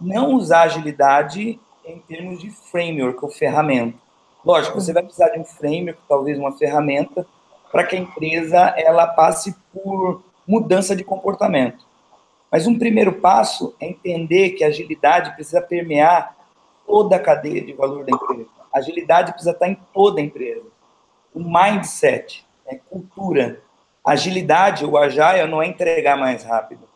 Não 0.01 0.35
usar 0.35 0.63
agilidade 0.63 1.61
em 1.85 1.99
termos 2.01 2.41
de 2.41 2.51
framework 2.51 3.25
ou 3.25 3.31
ferramenta. 3.31 3.97
Lógico, 4.45 4.81
você 4.81 4.93
vai 4.93 5.03
precisar 5.03 5.29
de 5.31 5.39
um 5.39 5.45
framework, 5.45 6.01
talvez 6.09 6.37
uma 6.37 6.53
ferramenta, 6.53 7.25
para 7.71 7.85
que 7.85 7.97
a 7.97 7.99
empresa 7.99 8.75
ela 8.77 9.07
passe 9.07 9.55
por 9.73 10.23
mudança 10.47 10.95
de 10.95 11.05
comportamento. 11.05 11.85
Mas 12.51 12.67
um 12.67 12.79
primeiro 12.79 13.13
passo 13.15 13.75
é 13.81 13.89
entender 13.89 14.51
que 14.51 14.65
a 14.65 14.69
agilidade 14.69 15.35
precisa 15.35 15.61
permear 15.61 16.37
toda 16.87 17.17
a 17.17 17.21
cadeia 17.21 17.65
de 17.65 17.73
valor 17.73 18.05
da 18.05 18.13
empresa. 18.13 18.56
Agilidade 18.77 19.33
precisa 19.33 19.53
estar 19.53 19.69
em 19.69 19.79
toda 19.93 20.21
a 20.21 20.23
empresa. 20.23 20.67
O 21.35 21.41
mindset, 21.41 22.47
né, 22.67 22.79
cultura. 22.91 23.63
Agilidade, 24.05 24.85
o 24.85 24.99
agile 24.99 25.47
não 25.51 25.63
é 25.63 25.67
entregar 25.67 26.17
mais 26.17 26.45
rápido. 26.45 26.87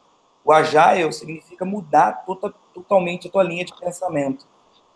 O 0.44 0.52
agile 0.52 1.10
significa 1.10 1.64
mudar 1.64 2.24
tota, 2.26 2.52
totalmente 2.74 3.28
a 3.28 3.30
tua 3.30 3.42
linha 3.42 3.64
de 3.64 3.74
pensamento. 3.74 4.46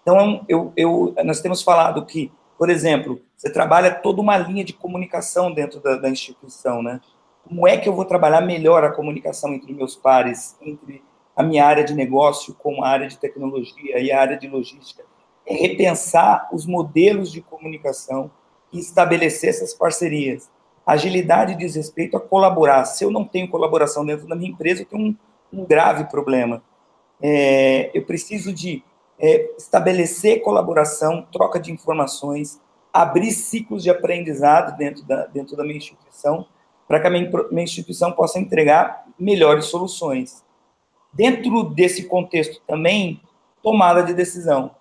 Então, 0.03 0.45
eu, 0.47 0.75
eu, 0.77 1.15
nós 1.25 1.41
temos 1.41 1.63
falado 1.63 2.05
que, 2.05 2.31
por 2.59 2.69
exemplo, 2.69 3.19
você 3.35 3.51
trabalha 3.51 3.95
toda 3.95 4.21
uma 4.21 4.37
linha 4.37 4.63
de 4.63 4.75
comunicação 4.75 5.51
dentro 5.53 5.81
da, 5.81 5.97
da 5.97 6.11
instituição, 6.11 6.83
né? 6.83 7.01
Como 7.49 7.67
é 7.67 7.79
que 7.79 7.89
eu 7.89 7.95
vou 7.95 8.05
trabalhar 8.05 8.43
melhor 8.43 8.85
a 8.85 8.93
comunicação 8.93 9.55
entre 9.55 9.73
meus 9.73 9.97
pares, 9.97 10.55
entre 10.61 11.03
a 11.35 11.43
minha 11.43 11.65
área 11.65 11.83
de 11.83 11.95
negócio 11.95 12.55
com 12.55 12.85
a 12.85 12.89
área 12.89 13.09
de 13.09 13.19
tecnologia 13.19 13.99
e 13.99 14.13
a 14.13 14.21
área 14.21 14.37
de 14.37 14.49
logística? 14.49 15.14
É 15.47 15.55
repensar 15.55 16.49
os 16.53 16.67
modelos 16.67 17.31
de 17.31 17.41
comunicação 17.41 18.31
e 18.73 18.79
estabelecer 18.79 19.51
essas 19.51 19.75
parcerias. 19.75 20.51
Agilidade 20.87 21.55
diz 21.55 21.77
respeito 21.77 22.17
a 22.17 22.21
colaborar. 22.21 22.85
Se 22.85 23.05
eu 23.05 23.11
não 23.11 23.25
tenho 23.25 23.49
colaboração 23.49 24.05
dentro 24.05 24.27
da 24.27 24.35
minha 24.35 24.51
empresa, 24.51 24.83
eu 24.83 24.87
tenho 24.87 25.03
um, 25.03 25.17
um 25.53 25.65
grave 25.65 26.05
problema. 26.05 26.63
É, 27.23 27.91
eu 27.95 28.05
preciso 28.05 28.53
de 28.53 28.83
é, 29.19 29.55
estabelecer 29.57 30.43
colaboração, 30.43 31.27
troca 31.33 31.59
de 31.59 31.73
informações, 31.73 32.61
abrir 32.93 33.33
ciclos 33.33 33.83
de 33.83 33.91
aprendizado 33.91 34.77
dentro 34.77 35.03
da, 35.05 35.27
dentro 35.27 35.57
da 35.57 35.65
minha 35.65 35.77
instituição, 35.77 36.47
para 36.87 37.01
que 37.01 37.07
a 37.07 37.11
minha, 37.11 37.31
minha 37.51 37.65
instituição 37.65 38.13
possa 38.13 38.39
entregar 38.39 39.07
melhores 39.19 39.67
soluções. 39.67 40.45
Dentro 41.13 41.65
desse 41.65 42.05
contexto 42.05 42.61
também, 42.67 43.21
tomada 43.63 44.03
de 44.03 44.13
decisão. 44.13 44.73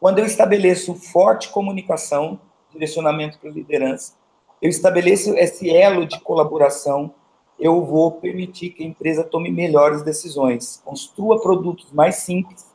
Quando 0.00 0.18
eu 0.18 0.24
estabeleço 0.24 0.94
forte 0.94 1.50
comunicação, 1.50 2.40
direcionamento 2.72 3.38
para 3.38 3.50
a 3.50 3.52
liderança, 3.52 4.14
eu 4.62 4.70
estabeleço 4.70 5.36
esse 5.36 5.68
elo 5.68 6.06
de 6.06 6.18
colaboração, 6.20 7.14
eu 7.58 7.84
vou 7.84 8.12
permitir 8.12 8.70
que 8.70 8.82
a 8.82 8.86
empresa 8.86 9.22
tome 9.22 9.50
melhores 9.50 10.02
decisões, 10.02 10.80
construa 10.82 11.42
produtos 11.42 11.92
mais 11.92 12.16
simples, 12.16 12.66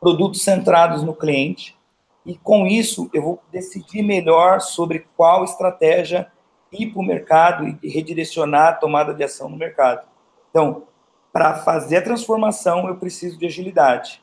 produtos 0.00 0.40
centrados 0.40 1.02
no 1.02 1.14
cliente, 1.14 1.76
e 2.24 2.36
com 2.36 2.66
isso 2.66 3.10
eu 3.12 3.20
vou 3.20 3.42
decidir 3.52 4.00
melhor 4.00 4.62
sobre 4.62 5.06
qual 5.14 5.44
estratégia 5.44 6.32
ir 6.72 6.86
para 6.86 7.00
o 7.00 7.04
mercado 7.04 7.78
e 7.82 7.88
redirecionar 7.90 8.68
a 8.68 8.72
tomada 8.72 9.12
de 9.12 9.22
ação 9.22 9.50
no 9.50 9.58
mercado. 9.58 10.08
Então, 10.48 10.84
para 11.30 11.54
fazer 11.56 11.98
a 11.98 12.02
transformação, 12.02 12.88
eu 12.88 12.96
preciso 12.96 13.38
de 13.38 13.44
agilidade. 13.44 14.21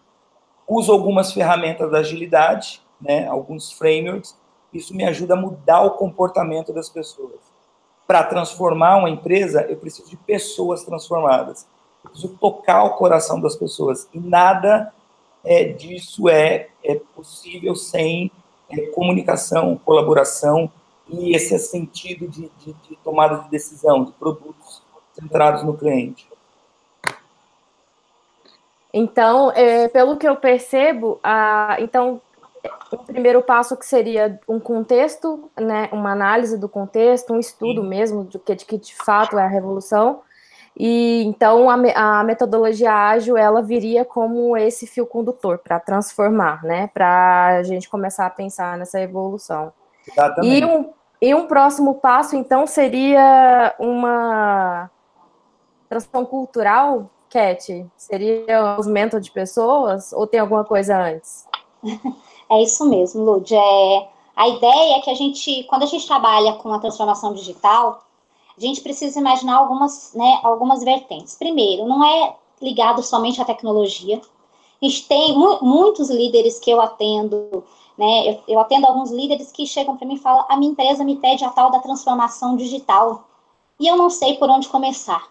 Uso 0.69 0.91
algumas 0.91 1.33
ferramentas 1.33 1.89
da 1.89 1.97
agilidade, 1.97 2.79
né, 3.01 3.27
alguns 3.27 3.71
frameworks, 3.71 4.37
isso 4.71 4.95
me 4.95 5.03
ajuda 5.03 5.33
a 5.33 5.37
mudar 5.37 5.81
o 5.81 5.91
comportamento 5.97 6.71
das 6.71 6.87
pessoas. 6.87 7.39
Para 8.05 8.23
transformar 8.23 8.97
uma 8.97 9.09
empresa, 9.09 9.63
eu 9.63 9.77
preciso 9.77 10.07
de 10.07 10.15
pessoas 10.15 10.83
transformadas. 10.83 11.67
Eu 12.03 12.11
preciso 12.11 12.37
tocar 12.37 12.83
o 12.83 12.97
coração 12.97 13.41
das 13.41 13.55
pessoas. 13.55 14.07
E 14.13 14.19
nada 14.19 14.93
é, 15.43 15.63
disso 15.63 16.29
é, 16.29 16.69
é 16.83 16.95
possível 17.15 17.75
sem 17.75 18.31
é, 18.69 18.81
comunicação, 18.91 19.75
colaboração 19.83 20.71
e 21.07 21.35
esse 21.35 21.57
sentido 21.57 22.27
de, 22.27 22.51
de, 22.59 22.73
de 22.73 22.95
tomada 23.03 23.37
de 23.37 23.49
decisão, 23.49 24.03
de 24.03 24.11
produtos 24.11 24.83
centrados 25.13 25.63
no 25.63 25.75
cliente. 25.75 26.27
Então, 28.93 29.51
é, 29.51 29.87
pelo 29.87 30.17
que 30.17 30.27
eu 30.27 30.35
percebo, 30.35 31.19
a, 31.23 31.77
então 31.79 32.21
um 32.91 32.97
primeiro 32.97 33.41
passo 33.41 33.77
que 33.77 33.85
seria 33.85 34.39
um 34.47 34.59
contexto, 34.59 35.49
né, 35.57 35.89
uma 35.91 36.11
análise 36.11 36.57
do 36.57 36.67
contexto, 36.67 37.33
um 37.33 37.39
estudo 37.39 37.83
mesmo 37.83 38.25
de 38.25 38.39
que, 38.39 38.55
de 38.55 38.65
que 38.65 38.77
de 38.77 38.95
fato 38.95 39.37
é 39.37 39.43
a 39.43 39.47
revolução. 39.47 40.21
E 40.75 41.23
então 41.23 41.69
a, 41.69 41.75
a, 41.95 42.23
metodologia 42.23 42.93
ágil 42.93 43.37
ela 43.37 43.61
viria 43.61 44.05
como 44.05 44.55
esse 44.57 44.87
fio 44.87 45.05
condutor 45.05 45.59
para 45.59 45.79
transformar, 45.79 46.63
né, 46.63 46.89
para 46.93 47.57
a 47.57 47.63
gente 47.63 47.89
começar 47.89 48.25
a 48.25 48.29
pensar 48.29 48.77
nessa 48.77 48.99
evolução. 48.99 49.71
Exatamente. 50.07 50.61
E 50.61 50.65
um, 50.65 50.89
e 51.21 51.35
um 51.35 51.47
próximo 51.47 51.95
passo 51.95 52.35
então 52.35 52.65
seria 52.65 53.75
uma 53.77 54.89
transformação 55.89 56.25
cultural, 56.25 57.09
Cat? 57.29 57.85
Seria 57.97 58.77
os 58.79 58.87
mentores 58.87 59.25
de 59.25 59.31
pessoas 59.31 60.11
ou 60.13 60.25
tem 60.27 60.39
alguma 60.39 60.63
coisa 60.63 60.97
antes? 60.97 61.45
É 62.51 62.63
isso 62.63 62.83
mesmo, 62.89 63.23
Lud. 63.23 63.53
É, 63.53 64.09
a 64.35 64.47
ideia 64.47 64.97
é 64.97 65.01
que 65.01 65.09
a 65.11 65.13
gente, 65.13 65.65
quando 65.65 65.83
a 65.83 65.85
gente 65.85 66.07
trabalha 66.07 66.53
com 66.53 66.73
a 66.73 66.79
transformação 66.79 67.31
digital, 67.31 67.99
a 68.57 68.59
gente 68.59 68.81
precisa 68.81 69.19
imaginar 69.19 69.57
algumas, 69.57 70.13
né, 70.15 70.39
algumas 70.41 70.83
vertentes. 70.83 71.35
Primeiro, 71.35 71.85
não 71.85 72.03
é 72.03 72.35
ligado 72.59 73.03
somente 73.03 73.39
à 73.39 73.45
tecnologia. 73.45 74.19
A 74.81 74.85
gente 74.85 75.07
tem 75.07 75.37
mu 75.37 75.59
muitos 75.61 76.09
líderes 76.09 76.59
que 76.59 76.71
eu 76.71 76.81
atendo, 76.81 77.63
né? 77.97 78.29
Eu, 78.29 78.43
eu 78.47 78.59
atendo 78.59 78.87
alguns 78.87 79.11
líderes 79.11 79.51
que 79.51 79.67
chegam 79.67 79.95
para 79.95 80.07
mim 80.07 80.15
e 80.15 80.19
falam: 80.19 80.45
a 80.49 80.57
minha 80.57 80.71
empresa 80.71 81.03
me 81.03 81.17
pede 81.17 81.45
a 81.45 81.49
tal 81.49 81.69
da 81.69 81.79
transformação 81.79 82.55
digital 82.55 83.25
e 83.79 83.87
eu 83.87 83.95
não 83.95 84.09
sei 84.09 84.35
por 84.35 84.49
onde 84.49 84.67
começar. 84.67 85.27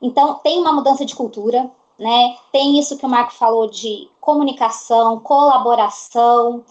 Então, 0.00 0.34
tem 0.36 0.58
uma 0.58 0.72
mudança 0.72 1.04
de 1.04 1.14
cultura, 1.14 1.70
né? 1.98 2.36
Tem 2.50 2.78
isso 2.78 2.96
que 2.96 3.04
o 3.04 3.08
Marco 3.08 3.34
falou 3.34 3.66
de 3.68 4.08
comunicação, 4.20 5.20
colaboração. 5.20 6.64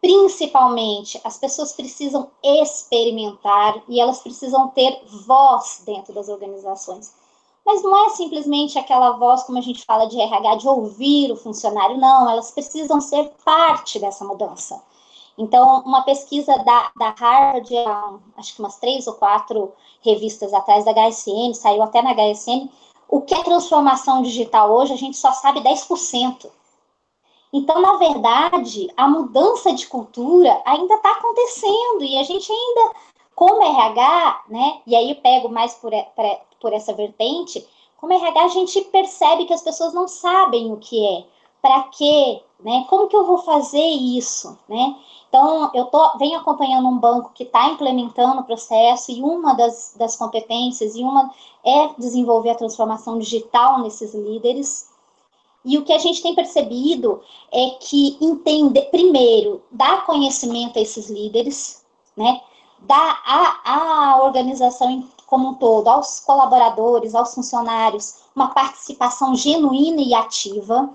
Principalmente, 0.00 1.20
as 1.22 1.36
pessoas 1.36 1.72
precisam 1.72 2.30
experimentar 2.42 3.82
e 3.88 4.00
elas 4.00 4.20
precisam 4.20 4.68
ter 4.68 5.00
voz 5.26 5.82
dentro 5.84 6.12
das 6.12 6.28
organizações. 6.28 7.14
Mas 7.64 7.82
não 7.82 8.06
é 8.06 8.08
simplesmente 8.10 8.78
aquela 8.78 9.12
voz, 9.12 9.44
como 9.44 9.58
a 9.58 9.62
gente 9.62 9.84
fala 9.84 10.06
de 10.06 10.20
RH, 10.20 10.56
de 10.56 10.68
ouvir 10.68 11.30
o 11.30 11.36
funcionário, 11.36 11.96
não, 11.96 12.28
elas 12.28 12.50
precisam 12.50 13.00
ser 13.00 13.30
parte 13.44 14.00
dessa 14.00 14.24
mudança. 14.24 14.82
Então, 15.36 15.82
uma 15.86 16.02
pesquisa 16.02 16.56
da, 16.58 16.92
da 16.96 17.10
Harvard, 17.10 17.74
acho 18.36 18.54
que 18.54 18.60
umas 18.60 18.76
três 18.76 19.06
ou 19.06 19.14
quatro 19.14 19.72
revistas 20.02 20.52
atrás 20.52 20.84
da 20.84 20.92
HSN, 20.92 21.54
saiu 21.54 21.82
até 21.82 22.02
na 22.02 22.12
HSN, 22.14 22.68
o 23.08 23.20
que 23.20 23.34
é 23.34 23.42
transformação 23.42 24.22
digital 24.22 24.70
hoje, 24.70 24.92
a 24.92 24.96
gente 24.96 25.16
só 25.16 25.32
sabe 25.32 25.60
10%. 25.60 26.50
Então, 27.52 27.80
na 27.80 27.96
verdade, 27.96 28.88
a 28.96 29.06
mudança 29.06 29.72
de 29.74 29.86
cultura 29.86 30.62
ainda 30.64 30.94
está 30.94 31.12
acontecendo 31.12 32.02
e 32.02 32.16
a 32.16 32.22
gente 32.22 32.50
ainda, 32.50 32.94
como 33.34 33.62
RH, 33.62 34.44
né? 34.48 34.80
E 34.86 34.96
aí 34.96 35.10
eu 35.10 35.16
pego 35.16 35.50
mais 35.50 35.74
por, 35.74 35.92
por 36.60 36.72
essa 36.72 36.94
vertente, 36.94 37.66
como 38.00 38.14
RH 38.14 38.42
a 38.42 38.48
gente 38.48 38.80
percebe 38.80 39.44
que 39.44 39.52
as 39.52 39.62
pessoas 39.62 39.92
não 39.92 40.08
sabem 40.08 40.72
o 40.72 40.78
que 40.78 41.06
é, 41.06 41.24
para 41.60 41.82
quê, 41.84 42.42
né? 42.60 42.86
Como 42.88 43.06
que 43.08 43.16
eu 43.16 43.26
vou 43.26 43.38
fazer 43.38 43.86
isso, 43.86 44.58
né? 44.66 44.96
Então, 45.32 45.70
eu 45.72 45.86
tô, 45.86 46.18
venho 46.18 46.38
acompanhando 46.38 46.86
um 46.86 46.98
banco 46.98 47.30
que 47.34 47.44
está 47.44 47.70
implementando 47.70 48.42
o 48.42 48.44
processo 48.44 49.10
e 49.10 49.22
uma 49.22 49.54
das, 49.54 49.94
das 49.96 50.14
competências 50.14 50.94
e 50.94 51.02
uma 51.02 51.32
é 51.64 51.88
desenvolver 51.96 52.50
a 52.50 52.54
transformação 52.54 53.18
digital 53.18 53.78
nesses 53.78 54.12
líderes. 54.12 54.90
E 55.64 55.78
o 55.78 55.84
que 55.86 55.92
a 55.94 55.98
gente 55.98 56.22
tem 56.22 56.34
percebido 56.34 57.22
é 57.50 57.70
que 57.80 58.18
entender, 58.20 58.90
primeiro, 58.90 59.62
dar 59.70 60.04
conhecimento 60.04 60.78
a 60.78 60.82
esses 60.82 61.08
líderes, 61.08 61.82
né? 62.14 62.42
Dar 62.80 63.22
a, 63.24 64.12
a 64.12 64.22
organização 64.22 65.08
como 65.26 65.48
um 65.48 65.54
todo, 65.54 65.88
aos 65.88 66.20
colaboradores, 66.20 67.14
aos 67.14 67.34
funcionários, 67.34 68.16
uma 68.36 68.48
participação 68.48 69.34
genuína 69.34 70.02
e 70.02 70.12
ativa 70.12 70.92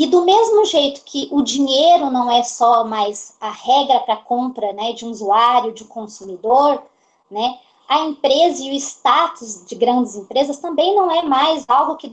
e 0.00 0.06
do 0.06 0.24
mesmo 0.24 0.64
jeito 0.64 1.02
que 1.04 1.28
o 1.30 1.42
dinheiro 1.42 2.10
não 2.10 2.30
é 2.30 2.42
só 2.42 2.84
mais 2.84 3.36
a 3.38 3.50
regra 3.50 4.00
para 4.00 4.16
compra 4.16 4.72
né, 4.72 4.94
de 4.94 5.04
um 5.04 5.10
usuário, 5.10 5.74
de 5.74 5.84
um 5.84 5.88
consumidor, 5.88 6.82
né, 7.30 7.58
a 7.86 8.06
empresa 8.06 8.64
e 8.64 8.70
o 8.70 8.74
status 8.76 9.66
de 9.66 9.74
grandes 9.74 10.16
empresas 10.16 10.56
também 10.56 10.96
não 10.96 11.10
é 11.10 11.20
mais 11.20 11.66
algo 11.68 11.96
que 11.96 12.10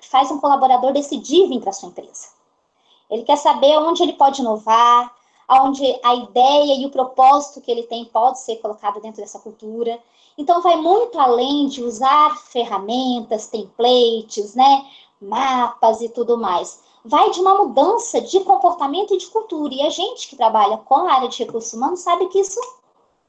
faz 0.00 0.30
um 0.30 0.38
colaborador 0.38 0.92
decidir 0.92 1.48
vir 1.48 1.60
para 1.60 1.70
a 1.70 1.72
sua 1.72 1.88
empresa. 1.88 2.28
Ele 3.10 3.24
quer 3.24 3.36
saber 3.36 3.78
onde 3.78 4.04
ele 4.04 4.12
pode 4.12 4.40
inovar, 4.40 5.12
onde 5.50 5.82
a 6.04 6.14
ideia 6.14 6.80
e 6.80 6.86
o 6.86 6.90
propósito 6.90 7.60
que 7.60 7.70
ele 7.70 7.82
tem 7.82 8.04
pode 8.04 8.38
ser 8.38 8.58
colocado 8.58 9.00
dentro 9.00 9.20
dessa 9.20 9.40
cultura. 9.40 9.98
Então, 10.38 10.62
vai 10.62 10.76
muito 10.76 11.18
além 11.18 11.66
de 11.66 11.82
usar 11.82 12.36
ferramentas, 12.36 13.48
templates, 13.48 14.54
né, 14.54 14.86
mapas 15.20 16.00
e 16.00 16.08
tudo 16.08 16.38
mais 16.38 16.84
vai 17.04 17.30
de 17.30 17.40
uma 17.40 17.54
mudança 17.54 18.20
de 18.20 18.40
comportamento 18.40 19.14
e 19.14 19.18
de 19.18 19.26
cultura. 19.26 19.74
E 19.74 19.82
a 19.82 19.90
gente 19.90 20.28
que 20.28 20.36
trabalha 20.36 20.78
com 20.78 20.94
a 20.94 21.12
área 21.12 21.28
de 21.28 21.38
recursos 21.38 21.72
humanos 21.72 22.00
sabe 22.00 22.26
que 22.28 22.38
isso 22.38 22.60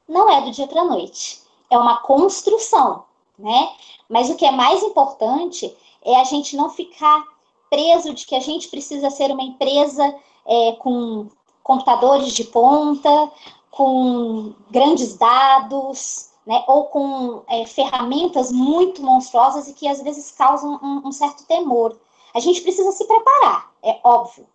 não 0.08 0.30
é 0.30 0.40
do 0.40 0.50
dia 0.50 0.66
para 0.66 0.80
a 0.80 0.84
noite. 0.84 1.42
É 1.70 1.76
uma 1.76 1.98
construção, 1.98 3.04
né? 3.38 3.70
Mas 4.08 4.30
o 4.30 4.36
que 4.36 4.46
é 4.46 4.50
mais 4.50 4.82
importante 4.82 5.76
é 6.02 6.16
a 6.20 6.24
gente 6.24 6.56
não 6.56 6.70
ficar 6.70 7.24
preso 7.68 8.14
de 8.14 8.24
que 8.24 8.36
a 8.36 8.40
gente 8.40 8.68
precisa 8.68 9.10
ser 9.10 9.30
uma 9.30 9.42
empresa 9.42 10.14
é, 10.46 10.72
com 10.72 11.26
computadores 11.62 12.32
de 12.32 12.44
ponta, 12.44 13.32
com 13.70 14.54
grandes 14.70 15.16
dados, 15.16 16.30
né, 16.46 16.62
ou 16.68 16.84
com 16.84 17.42
é, 17.48 17.66
ferramentas 17.66 18.52
muito 18.52 19.02
monstruosas 19.02 19.68
e 19.68 19.74
que 19.74 19.88
às 19.88 20.00
vezes 20.00 20.30
causam 20.30 20.78
um, 20.80 21.08
um 21.08 21.12
certo 21.12 21.44
temor. 21.44 21.96
A 22.36 22.38
gente 22.38 22.60
precisa 22.60 22.92
se 22.92 23.06
preparar, 23.06 23.72
é 23.82 23.98
óbvio, 24.04 24.46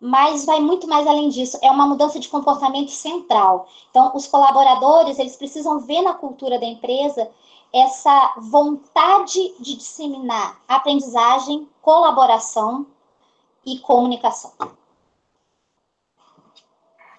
mas 0.00 0.44
vai 0.44 0.60
muito 0.60 0.86
mais 0.86 1.04
além 1.04 1.30
disso. 1.30 1.58
É 1.60 1.68
uma 1.68 1.84
mudança 1.84 2.20
de 2.20 2.28
comportamento 2.28 2.92
central. 2.92 3.66
Então, 3.90 4.12
os 4.14 4.28
colaboradores 4.28 5.18
eles 5.18 5.34
precisam 5.34 5.80
ver 5.80 6.00
na 6.00 6.14
cultura 6.14 6.60
da 6.60 6.66
empresa 6.66 7.28
essa 7.72 8.34
vontade 8.36 9.52
de 9.58 9.74
disseminar 9.74 10.60
aprendizagem, 10.68 11.68
colaboração 11.82 12.86
e 13.66 13.80
comunicação. 13.80 14.52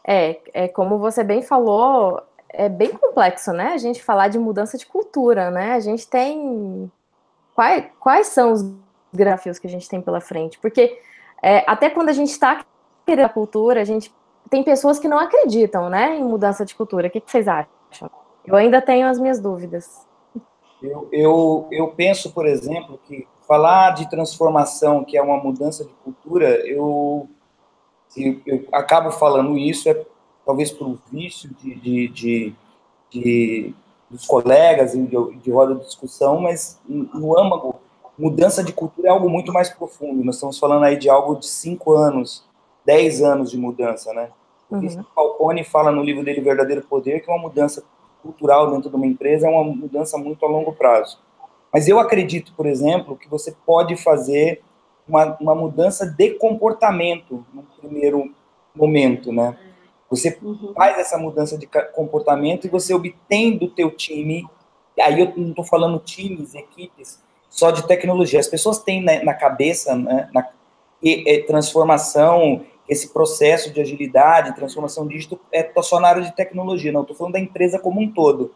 É, 0.02 0.40
é 0.54 0.68
como 0.70 0.98
você 0.98 1.26
bem 1.26 1.42
falou, 1.42 2.22
é 2.48 2.70
bem 2.70 2.94
complexo, 2.94 3.52
né? 3.52 3.74
A 3.74 3.78
gente 3.78 4.02
falar 4.02 4.30
de 4.30 4.40
mudança 4.40 4.78
de 4.78 4.86
cultura, 4.86 5.52
né? 5.52 5.74
A 5.74 5.82
gente 5.82 6.08
tem 6.08 6.90
quais, 7.54 7.92
quais 8.00 8.28
são 8.28 8.54
os 8.54 8.85
desafios 9.12 9.60
que 9.60 9.68
a 9.68 9.70
gente 9.70 9.88
tem 9.88 10.02
pela 10.02 10.22
frente? 10.22 10.60
Porque 10.60 11.00
é, 11.42 11.64
até 11.68 11.90
quando 11.90 12.10
a 12.10 12.14
gente 12.14 12.30
está 12.30 12.66
querendo 13.06 13.26
a 13.26 13.30
cultura, 13.30 13.82
a 13.82 13.86
gente 13.86 14.14
tem 14.50 14.64
pessoas 14.64 15.00
que 15.00 15.08
não 15.08 15.20
acreditam, 15.20 15.90
né, 15.90 16.18
em 16.18 16.24
mudança 16.24 16.66
de 16.66 16.76
cultura. 16.76 17.08
O 17.08 17.12
que, 17.12 17.22
que 17.22 17.32
vocês 17.32 17.48
acham? 17.48 18.10
Eu 18.46 18.56
ainda 18.56 18.82
tenho 18.82 19.08
as 19.08 19.20
minhas 19.20 19.40
dúvidas. 19.40 20.06
Eu, 20.82 21.08
eu, 21.12 21.68
eu 21.72 21.88
penso, 21.90 22.32
por 22.32 22.46
exemplo, 22.46 23.00
que 23.06 23.28
falar 23.48 23.92
de 23.92 24.10
transformação, 24.10 25.04
que 25.04 25.18
é 25.18 25.22
uma 25.22 25.38
mudança 25.38 25.84
de 25.84 25.94
cultura, 26.04 26.50
eu, 26.68 27.28
eu, 28.16 28.42
eu 28.46 28.68
acabo 28.72 29.12
falando 29.12 29.58
isso, 29.58 29.90
é 29.90 30.06
talvez 30.46 30.72
por 30.72 30.98
vício 31.12 31.50
de, 31.56 31.76
de, 31.76 32.08
de, 32.10 32.56
de 33.10 33.76
dos 34.10 34.26
colegas 34.26 34.94
e 34.94 35.02
de, 35.02 35.36
de 35.38 35.52
roda 35.52 35.76
de 35.76 35.82
discussão, 35.82 36.40
mas 36.40 36.80
no 36.88 37.38
âmago, 37.38 37.76
mudança 38.18 38.64
de 38.64 38.72
cultura 38.74 39.08
é 39.08 39.12
algo 39.12 39.30
muito 39.30 39.52
mais 39.52 39.70
profundo. 39.70 40.24
Nós 40.24 40.36
estamos 40.36 40.58
falando 40.58 40.84
aí 40.84 40.98
de 40.98 41.10
algo 41.10 41.36
de 41.36 41.48
cinco 41.48 41.94
anos, 41.94 42.44
dez 42.86 43.22
anos 43.22 43.52
de 43.52 43.58
mudança, 43.58 44.14
né? 44.14 44.30
Uhum. 44.70 44.86
O 44.86 45.04
Falcone 45.14 45.64
fala 45.64 45.92
no 45.92 46.04
livro 46.04 46.24
dele 46.24 46.42
Verdadeiro 46.42 46.82
Poder 46.82 47.22
que 47.22 47.30
uma 47.30 47.38
mudança 47.38 47.84
cultural 48.22 48.72
dentro 48.72 48.90
de 48.90 48.96
uma 48.96 49.06
empresa 49.06 49.48
é 49.48 49.50
uma 49.50 49.64
mudança 49.64 50.18
muito 50.18 50.44
a 50.46 50.50
longo 50.50 50.74
prazo. 50.74 51.20
Mas 51.72 51.88
eu 51.88 52.00
acredito, 52.00 52.54
por 52.56 52.66
exemplo, 52.66 53.16
que 53.16 53.30
você 53.30 53.56
pode 53.66 53.96
fazer 53.96 54.64
uma, 55.08 55.38
uma 55.40 55.54
mudança 55.54 56.06
de 56.06 56.32
comportamento 56.32 57.46
no 57.54 57.64
primeiro 57.80 58.34
momento, 58.76 59.32
né? 59.32 59.58
Você 60.10 60.38
uhum. 60.42 60.74
faz 60.76 60.98
essa 60.98 61.18
mudança 61.18 61.58
de 61.58 61.68
comportamento 61.94 62.66
e 62.66 62.70
você 62.70 62.94
obtém 62.94 63.58
do 63.58 63.70
teu 63.70 63.92
time, 63.92 64.48
aí 65.00 65.20
eu 65.20 65.34
não 65.36 65.50
estou 65.50 65.66
falando 65.66 66.00
times, 66.00 66.56
equipes, 66.56 67.22
só 67.50 67.72
de 67.72 67.88
tecnologia. 67.88 68.40
As 68.40 68.48
pessoas 68.48 68.80
têm 68.80 69.04
na, 69.04 69.24
na 69.24 69.34
cabeça 69.34 69.96
né, 69.96 70.30
na, 70.34 70.48
e, 71.02 71.30
e, 71.30 71.44
transformação, 71.44 72.66
esse 72.88 73.10
processo 73.10 73.72
de 73.72 73.82
agilidade, 73.82 74.56
transformação 74.56 75.08
digital, 75.08 75.40
é 75.52 75.72
só 75.82 76.00
na 76.00 76.10
área 76.10 76.22
de 76.22 76.36
tecnologia. 76.36 76.92
Não, 76.92 77.02
estou 77.02 77.16
falando 77.16 77.34
da 77.34 77.40
empresa 77.40 77.80
como 77.80 78.02
um 78.02 78.12
todo. 78.12 78.54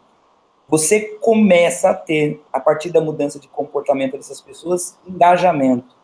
Você 0.68 1.18
começa 1.20 1.90
a 1.90 1.94
ter, 1.94 2.40
a 2.52 2.60
partir 2.60 2.90
da 2.90 3.00
mudança 3.00 3.40
de 3.40 3.48
comportamento 3.48 4.16
dessas 4.16 4.40
pessoas, 4.40 4.96
engajamento. 5.04 5.96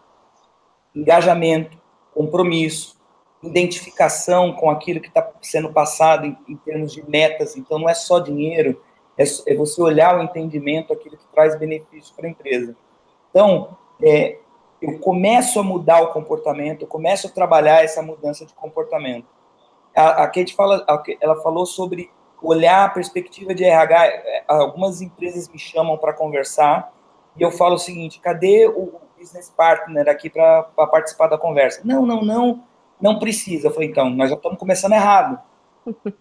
Engajamento, 0.95 1.79
compromisso, 2.13 2.97
identificação 3.43 4.53
com 4.53 4.69
aquilo 4.69 5.01
que 5.01 5.09
está 5.09 5.31
sendo 5.41 5.73
passado 5.73 6.27
em, 6.27 6.37
em, 6.49 6.57
termos 6.57 6.93
de 6.93 7.09
metas. 7.09 7.57
Então, 7.57 7.79
não 7.79 7.89
é 7.89 7.95
só 7.95 8.19
dinheiro, 8.19 8.83
é, 9.19 9.25
é 9.47 9.55
você 9.55 9.81
olhar 9.83 10.19
o 10.19 10.23
entendimento, 10.23 10.93
aquilo 10.93 11.17
que 11.17 11.27
traz 11.33 11.59
benefício 11.59 12.15
para 12.15 12.27
a 12.27 12.31
empresa. 12.31 12.77
Então, 13.31 13.77
é, 14.03 14.39
eu 14.81 14.99
começo 14.99 15.59
a 15.59 15.63
mudar 15.63 16.03
o 16.03 16.13
comportamento, 16.13 16.83
eu 16.83 16.89
começo 16.89 17.27
a 17.27 17.31
trabalhar 17.31 17.83
essa 17.83 18.03
mudança 18.03 18.45
de 18.45 18.55
comportamento. 18.55 19.27
A, 19.95 20.25
a 20.25 20.27
Kate 20.27 20.55
fala, 20.55 20.85
ela 21.21 21.37
falou 21.43 21.65
sobre 21.65 22.11
olhar 22.43 22.85
a 22.85 22.89
perspectiva 22.89 23.55
de 23.55 23.65
RH. 23.65 24.07
É, 24.07 24.45
algumas 24.47 25.01
empresas 25.01 25.49
me 25.49 25.59
chamam 25.59 25.97
para 25.97 26.13
conversar 26.13 26.93
e 27.37 27.43
eu 27.43 27.51
falo 27.51 27.75
o 27.75 27.79
seguinte: 27.79 28.21
cadê 28.21 28.67
o 28.67 29.01
business 29.19 29.51
partner 29.51 30.09
aqui 30.09 30.29
para 30.29 30.63
participar 30.63 31.29
da 31.29 31.39
conversa? 31.39 31.81
Não, 31.85 32.05
não, 32.05 32.23
não, 32.23 32.65
não 33.01 33.19
precisa. 33.19 33.69
Eu 33.69 33.73
falei, 33.73 33.89
então, 33.89 34.11
nós 34.11 34.31
já 34.31 34.37
estamos 34.37 34.59
começando 34.59 34.93
errado. 34.93 35.41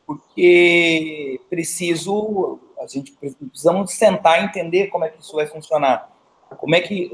Porque 0.06 1.42
preciso, 1.50 2.60
a 2.80 2.88
gente 2.88 3.12
precisamos 3.14 3.92
sentar 3.92 4.42
e 4.42 4.46
entender 4.46 4.88
como 4.88 5.06
é 5.06 5.10
que 5.10 5.22
isso 5.22 5.36
vai 5.36 5.46
funcionar. 5.46 6.10
Como 6.58 6.76
é 6.76 6.82
que 6.82 7.10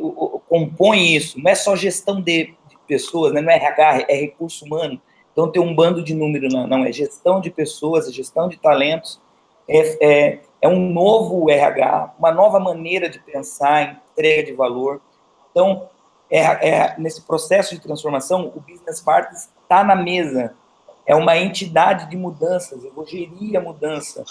compõe 0.50 1.16
isso? 1.16 1.40
Não 1.40 1.50
é 1.50 1.56
só 1.56 1.76
gestão 1.76 2.22
de, 2.22 2.54
de 2.68 2.78
pessoas, 2.88 3.34
né? 3.34 3.42
não 3.42 3.52
é 3.52 3.56
RH, 3.56 4.06
é 4.08 4.16
recurso 4.16 4.66
humano. 4.66 5.02
Então 5.32 5.50
tem 5.50 5.62
um 5.62 5.74
bando 5.74 6.04
de 6.04 6.14
número, 6.14 6.50
não, 6.50 6.68
não 6.68 6.86
é 6.86 6.92
gestão 6.92 7.40
de 7.40 7.50
pessoas, 7.50 8.08
é 8.08 8.12
gestão 8.12 8.50
de 8.50 8.58
talentos, 8.58 9.22
é, 9.68 10.06
é, 10.06 10.40
é 10.62 10.68
um 10.68 10.92
novo 10.92 11.50
RH, 11.50 12.16
uma 12.20 12.32
nova 12.32 12.60
maneira 12.60 13.10
de 13.10 13.20
pensar, 13.20 14.02
entrega 14.12 14.44
de 14.44 14.54
valor. 14.54 15.02
Então, 15.52 15.90
é, 16.30 16.40
é, 16.40 16.96
nesse 16.98 17.22
processo 17.22 17.74
de 17.74 17.82
transformação, 17.82 18.52
o 18.56 18.60
Business 18.60 19.02
Partners 19.02 19.50
está 19.64 19.84
na 19.84 19.96
mesa, 19.96 20.54
é 21.06 21.16
uma 21.16 21.38
entidade 21.38 22.10
de 22.10 22.18
mudanças, 22.18 22.84
eu 22.84 22.92
vou 22.94 23.06
gerir 23.06 23.58
a 23.58 23.62
mudança, 23.62 24.24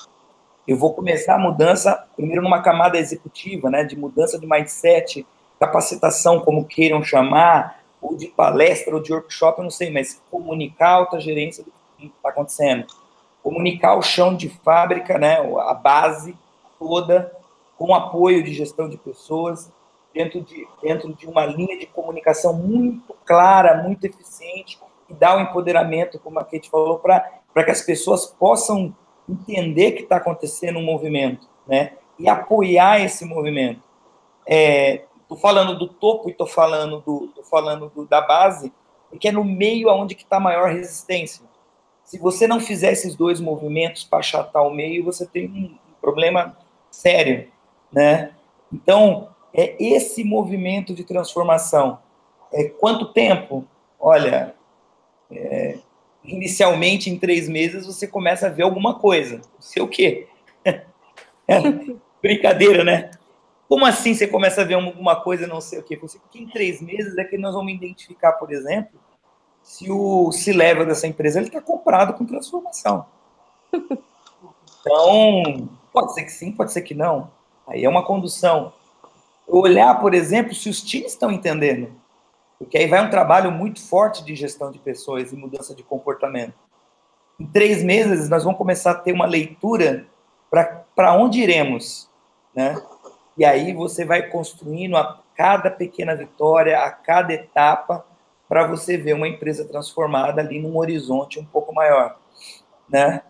eu 0.71 0.77
vou 0.77 0.95
começar 0.95 1.35
a 1.35 1.39
mudança, 1.39 2.07
primeiro 2.15 2.43
numa 2.43 2.63
camada 2.63 2.97
executiva, 2.97 3.69
né, 3.69 3.83
de 3.83 3.97
mudança 3.97 4.39
de 4.39 4.47
mindset, 4.47 5.27
capacitação, 5.59 6.39
como 6.39 6.65
queiram 6.65 7.03
chamar, 7.03 7.81
ou 8.01 8.17
de 8.17 8.29
palestra, 8.29 8.95
ou 8.95 9.03
de 9.03 9.13
workshop, 9.13 9.59
eu 9.59 9.65
não 9.65 9.71
sei, 9.71 9.91
mas 9.91 10.23
comunicar 10.31 10.91
a 10.91 10.95
alta 10.95 11.19
gerência 11.19 11.65
do 11.65 11.73
que 11.99 12.07
está 12.07 12.29
acontecendo. 12.29 12.87
Comunicar 13.43 13.97
o 13.97 14.03
chão 14.03 14.37
de 14.37 14.49
fábrica, 14.49 15.19
né, 15.19 15.39
a 15.41 15.75
base 15.75 16.39
toda, 16.79 17.37
com 17.77 17.93
apoio 17.93 18.41
de 18.41 18.55
gestão 18.55 18.89
de 18.89 18.97
pessoas, 18.97 19.73
dentro 20.15 20.41
de, 20.41 20.69
dentro 20.81 21.13
de 21.13 21.27
uma 21.27 21.45
linha 21.47 21.77
de 21.81 21.87
comunicação 21.87 22.53
muito 22.53 23.13
clara, 23.25 23.83
muito 23.83 24.05
eficiente, 24.05 24.79
e 25.09 25.15
dar 25.15 25.37
o 25.37 25.41
empoderamento, 25.41 26.21
como 26.21 26.39
a 26.39 26.45
Kate 26.45 26.71
falou, 26.71 27.01
para 27.01 27.65
que 27.65 27.73
as 27.73 27.83
pessoas 27.83 28.25
possam 28.25 28.95
entender 29.31 29.93
que 29.93 30.03
está 30.03 30.17
acontecendo 30.17 30.79
um 30.79 30.85
movimento, 30.85 31.49
né? 31.67 31.93
E 32.19 32.29
apoiar 32.29 33.01
esse 33.01 33.25
movimento. 33.25 33.83
É, 34.47 35.05
falando 35.41 35.79
do 35.79 35.89
topo 35.89 36.29
e 36.29 36.33
estou 36.33 36.47
falando, 36.47 37.01
do, 37.01 37.29
tô 37.29 37.43
falando 37.43 37.91
do, 37.95 38.07
da 38.07 38.21
base, 38.21 38.73
porque 39.09 39.29
é 39.29 39.33
no 39.33 39.45
meio 39.45 39.89
aonde 39.89 40.15
que 40.15 40.23
está 40.23 40.41
maior 40.41 40.71
resistência. 40.71 41.45
Se 42.05 42.19
você 42.19 42.47
não 42.47 42.59
fizer 42.59 42.93
esses 42.93 43.15
dois 43.15 43.41
movimentos 43.41 44.05
para 44.05 44.19
achatar 44.19 44.67
o 44.67 44.75
meio, 44.75 45.05
você 45.05 45.27
tem 45.27 45.47
um 45.47 45.77
problema 46.01 46.57
sério, 46.91 47.49
né? 47.93 48.33
Então, 48.73 49.29
é 49.55 49.77
esse 49.83 50.25
movimento 50.25 50.95
de 50.95 51.05
transformação. 51.05 51.99
É, 52.53 52.65
quanto 52.65 53.13
tempo? 53.13 53.65
Olha, 53.99 54.55
é, 55.31 55.79
inicialmente 56.25 57.11
em 57.11 57.19
três 57.19 57.49
meses 57.49 57.87
você 57.87 58.07
começa 58.07 58.47
a 58.47 58.51
ver 58.51 58.63
alguma 58.63 58.99
coisa. 58.99 59.37
Não 59.37 59.61
sei 59.61 59.83
o 59.83 59.89
quê. 59.89 60.27
É, 61.49 61.59
brincadeira, 62.23 62.85
né? 62.85 63.11
Como 63.69 63.85
assim 63.85 64.15
você 64.15 64.25
começa 64.25 64.61
a 64.61 64.65
ver 64.65 64.75
alguma 64.75 65.21
coisa, 65.21 65.49
não 65.49 65.61
sei 65.61 65.81
o 65.81 65.83
quê? 65.83 65.97
Porque 65.97 66.39
em 66.39 66.47
três 66.47 66.81
meses 66.81 67.19
é 67.19 67.25
que 67.25 67.37
nós 67.37 67.55
vamos 67.55 67.73
identificar, 67.73 68.35
por 68.35 68.53
exemplo, 68.53 69.01
se 69.61 69.91
o 69.91 70.31
se 70.31 70.53
leva 70.53 70.85
dessa 70.85 71.09
empresa 71.09 71.41
ele 71.41 71.49
está 71.49 71.61
comprado 71.61 72.15
com 72.15 72.25
transformação. 72.25 73.05
Então, 74.81 75.69
pode 75.93 76.15
ser 76.15 76.23
que 76.25 76.33
sim, 76.33 76.53
pode 76.53 76.73
ser 76.73 76.81
que 76.81 76.95
não. 76.95 77.31
Aí 77.67 77.85
é 77.85 77.89
uma 77.89 78.03
condução. 78.03 78.73
Olhar, 79.47 80.01
por 80.01 80.15
exemplo, 80.15 80.55
se 80.55 80.71
os 80.71 80.83
times 80.83 81.13
estão 81.13 81.31
entendendo. 81.31 81.93
Porque 82.61 82.77
aí 82.77 82.87
vai 82.87 83.03
um 83.03 83.09
trabalho 83.09 83.51
muito 83.51 83.81
forte 83.81 84.23
de 84.23 84.37
gestão 84.37 84.71
de 84.71 84.79
pessoas 84.79 85.33
e 85.33 85.37
mudança 85.37 85.75
de 85.75 85.83
comportamento. 85.83 86.53
Em 87.41 87.47
três 87.47 87.83
meses, 87.83 88.29
nós 88.29 88.45
vamos 88.45 88.59
começar 88.59 88.91
a 88.91 88.95
ter 88.95 89.13
uma 89.13 89.25
leitura 89.25 90.07
para 90.95 91.15
onde 91.17 91.41
iremos, 91.41 92.11
né? 92.55 92.77
E 93.39 93.47
aí 93.47 93.73
você 93.73 94.05
vai 94.05 94.29
construindo 94.29 94.95
a 94.99 95.23
cada 95.35 95.71
pequena 95.71 96.15
vitória, 96.15 96.79
a 96.79 96.91
cada 96.91 97.33
etapa, 97.33 98.05
para 98.47 98.67
você 98.67 98.99
ver 98.99 99.15
uma 99.15 99.27
empresa 99.27 99.65
transformada 99.65 100.43
ali 100.43 100.61
num 100.61 100.77
horizonte 100.77 101.41
um 101.41 101.45
pouco 101.47 101.73
maior, 101.73 102.19
né? 102.87 103.23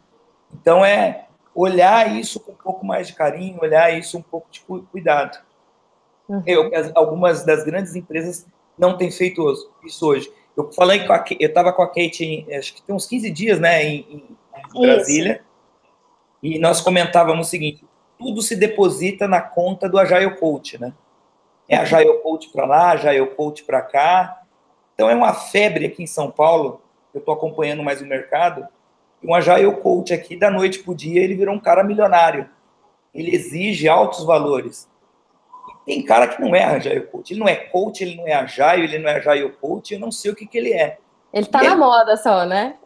Então 0.53 0.85
é 0.85 1.29
olhar 1.55 2.17
isso 2.17 2.41
com 2.41 2.51
um 2.51 2.57
pouco 2.57 2.85
mais 2.85 3.07
de 3.07 3.15
carinho, 3.15 3.61
olhar 3.63 3.97
isso 3.97 4.19
um 4.19 4.23
pouco 4.23 4.49
de 4.51 4.61
cuidado. 4.61 5.39
Uhum. 6.29 6.43
Eu, 6.45 6.71
algumas 6.97 7.45
das 7.45 7.63
grandes 7.63 7.95
empresas 7.95 8.45
não 8.79 8.97
tem 8.97 9.11
feito 9.11 9.45
isso 9.85 10.07
hoje. 10.07 10.33
Eu 10.57 10.71
falei 10.73 11.07
com 11.07 11.13
a, 11.13 11.25
eu 11.39 11.49
estava 11.49 11.73
com 11.73 11.83
a 11.83 11.87
Kate, 11.87 12.47
acho 12.53 12.75
que 12.75 12.83
tem 12.83 12.95
uns 12.95 13.07
15 13.07 13.31
dias, 13.31 13.61
né, 13.61 13.85
em, 13.85 14.27
em 14.75 14.81
Brasília, 14.81 15.43
e 16.43 16.59
nós 16.59 16.81
comentávamos 16.81 17.47
o 17.47 17.51
seguinte: 17.51 17.85
tudo 18.19 18.43
se 18.43 18.57
deposita 18.57 19.29
na 19.29 19.41
conta 19.41 19.89
do 19.89 19.99
Agile 19.99 20.37
Coach, 20.37 20.81
né? 20.81 20.93
É 21.69 21.77
Agile 21.77 22.19
Coach 22.23 22.49
para 22.51 22.67
lá, 22.67 22.91
Agile 22.91 23.27
Coach 23.29 23.65
para 23.65 23.81
cá. 23.81 24.43
Então 24.95 25.09
é 25.09 25.15
uma 25.15 25.33
febre 25.33 25.87
aqui 25.87 26.03
em 26.03 26.07
São 26.07 26.31
Paulo, 26.31 26.83
eu 27.15 27.21
estou 27.21 27.33
acompanhando 27.33 27.83
mais 27.83 28.03
o 28.03 28.07
mercado, 28.07 28.67
um 29.23 29.35
Agile 29.35 29.77
Coach 29.77 30.13
aqui, 30.13 30.37
da 30.37 30.51
noite 30.51 30.81
para 30.81 30.93
o 30.93 30.95
dia, 30.95 31.23
ele 31.23 31.35
virou 31.35 31.55
um 31.55 31.61
cara 31.61 31.85
milionário. 31.85 32.49
Ele 33.15 33.35
exige 33.35 33.89
altos 33.89 34.25
valores. 34.25 34.89
Tem 35.91 36.05
cara 36.05 36.29
que 36.29 36.41
não 36.41 36.55
é 36.55 36.63
Agile 36.63 37.01
Coach. 37.01 37.33
Ele 37.33 37.41
não 37.41 37.49
é 37.49 37.57
coach, 37.57 38.01
ele 38.01 38.15
não 38.15 38.25
é 38.25 38.33
Agile, 38.33 38.85
ele 38.85 39.01
não 39.01 39.11
é 39.11 39.17
Agile 39.17 39.51
Coach, 39.61 39.93
eu 39.93 39.99
não 39.99 40.13
sei 40.13 40.31
o 40.31 40.37
que, 40.37 40.47
que 40.47 40.57
ele 40.57 40.73
é. 40.73 40.99
Ele 41.33 41.47
está 41.47 41.61
na 41.65 41.75
moda 41.75 42.17
só, 42.17 42.47
né? 42.47 42.77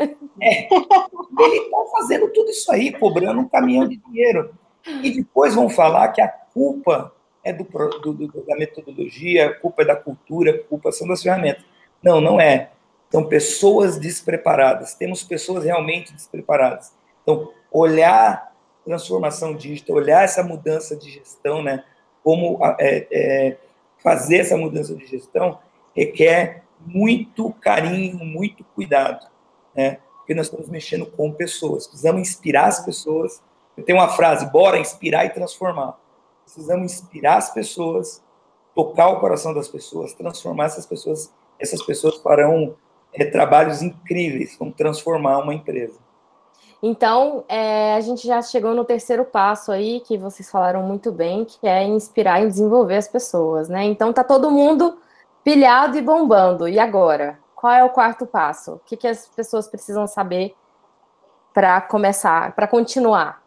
É. 0.40 0.66
Ele 0.72 1.56
está 1.56 1.76
fazendo 1.92 2.32
tudo 2.32 2.50
isso 2.50 2.72
aí, 2.72 2.92
cobrando 2.92 3.42
um 3.42 3.46
caminhão 3.46 3.86
de 3.86 3.98
dinheiro. 3.98 4.54
E 5.02 5.10
depois 5.10 5.54
vão 5.54 5.68
falar 5.68 6.08
que 6.12 6.22
a 6.22 6.28
culpa 6.28 7.12
é 7.44 7.52
do, 7.52 7.64
do, 8.00 8.14
do, 8.14 8.46
da 8.46 8.56
metodologia, 8.56 9.48
a 9.48 9.54
culpa 9.54 9.82
é 9.82 9.84
da 9.84 9.96
cultura, 9.96 10.52
a 10.52 10.58
culpa 10.64 10.90
são 10.90 11.06
das 11.06 11.22
ferramentas. 11.22 11.62
Não, 12.02 12.22
não 12.22 12.40
é. 12.40 12.70
São 13.10 13.26
pessoas 13.28 13.98
despreparadas. 13.98 14.94
Temos 14.94 15.22
pessoas 15.22 15.62
realmente 15.62 16.10
despreparadas. 16.14 16.94
Então, 17.22 17.52
olhar 17.70 18.50
transformação 18.82 19.54
digital, 19.54 19.96
olhar 19.96 20.24
essa 20.24 20.42
mudança 20.42 20.96
de 20.96 21.10
gestão, 21.10 21.62
né? 21.62 21.84
Como 22.24 22.58
é, 22.80 23.06
é, 23.12 23.56
fazer 24.02 24.38
essa 24.38 24.56
mudança 24.56 24.96
de 24.96 25.06
gestão 25.06 25.58
requer 25.94 26.64
muito 26.84 27.52
carinho, 27.60 28.18
muito 28.18 28.64
cuidado, 28.74 29.26
né? 29.74 29.98
Porque 30.16 30.34
nós 30.34 30.46
estamos 30.46 30.68
mexendo 30.68 31.06
com 31.06 31.30
pessoas, 31.30 31.86
precisamos 31.86 32.22
inspirar 32.22 32.66
as 32.66 32.84
pessoas. 32.84 33.42
Eu 33.76 33.84
tenho 33.84 33.98
uma 33.98 34.08
frase: 34.08 34.50
bora 34.50 34.78
inspirar 34.78 35.26
e 35.26 35.30
transformar. 35.30 35.98
Precisamos 36.44 36.92
inspirar 36.92 37.36
as 37.36 37.52
pessoas, 37.52 38.22
tocar 38.74 39.08
o 39.08 39.20
coração 39.20 39.54
das 39.54 39.68
pessoas, 39.68 40.12
transformar 40.14 40.66
essas 40.66 40.86
pessoas. 40.86 41.32
Essas 41.58 41.82
pessoas 41.82 42.16
farão 42.16 42.74
é, 43.12 43.24
trabalhos 43.24 43.80
incríveis, 43.80 44.56
vão 44.58 44.72
transformar 44.72 45.38
uma 45.38 45.54
empresa. 45.54 46.03
Então, 46.86 47.46
é, 47.48 47.94
a 47.94 48.00
gente 48.02 48.26
já 48.26 48.42
chegou 48.42 48.74
no 48.74 48.84
terceiro 48.84 49.24
passo 49.24 49.72
aí, 49.72 50.00
que 50.00 50.18
vocês 50.18 50.50
falaram 50.50 50.82
muito 50.82 51.10
bem, 51.10 51.46
que 51.46 51.66
é 51.66 51.82
inspirar 51.82 52.42
e 52.42 52.46
desenvolver 52.46 52.96
as 52.96 53.08
pessoas, 53.08 53.70
né? 53.70 53.84
Então, 53.84 54.12
tá 54.12 54.22
todo 54.22 54.50
mundo 54.50 54.98
pilhado 55.42 55.96
e 55.96 56.02
bombando. 56.02 56.68
E 56.68 56.78
agora? 56.78 57.38
Qual 57.56 57.72
é 57.72 57.82
o 57.82 57.88
quarto 57.88 58.26
passo? 58.26 58.72
O 58.72 58.78
que, 58.80 58.98
que 58.98 59.08
as 59.08 59.26
pessoas 59.28 59.66
precisam 59.66 60.06
saber 60.06 60.54
para 61.54 61.80
começar, 61.80 62.52
para 62.52 62.68
continuar? 62.68 63.42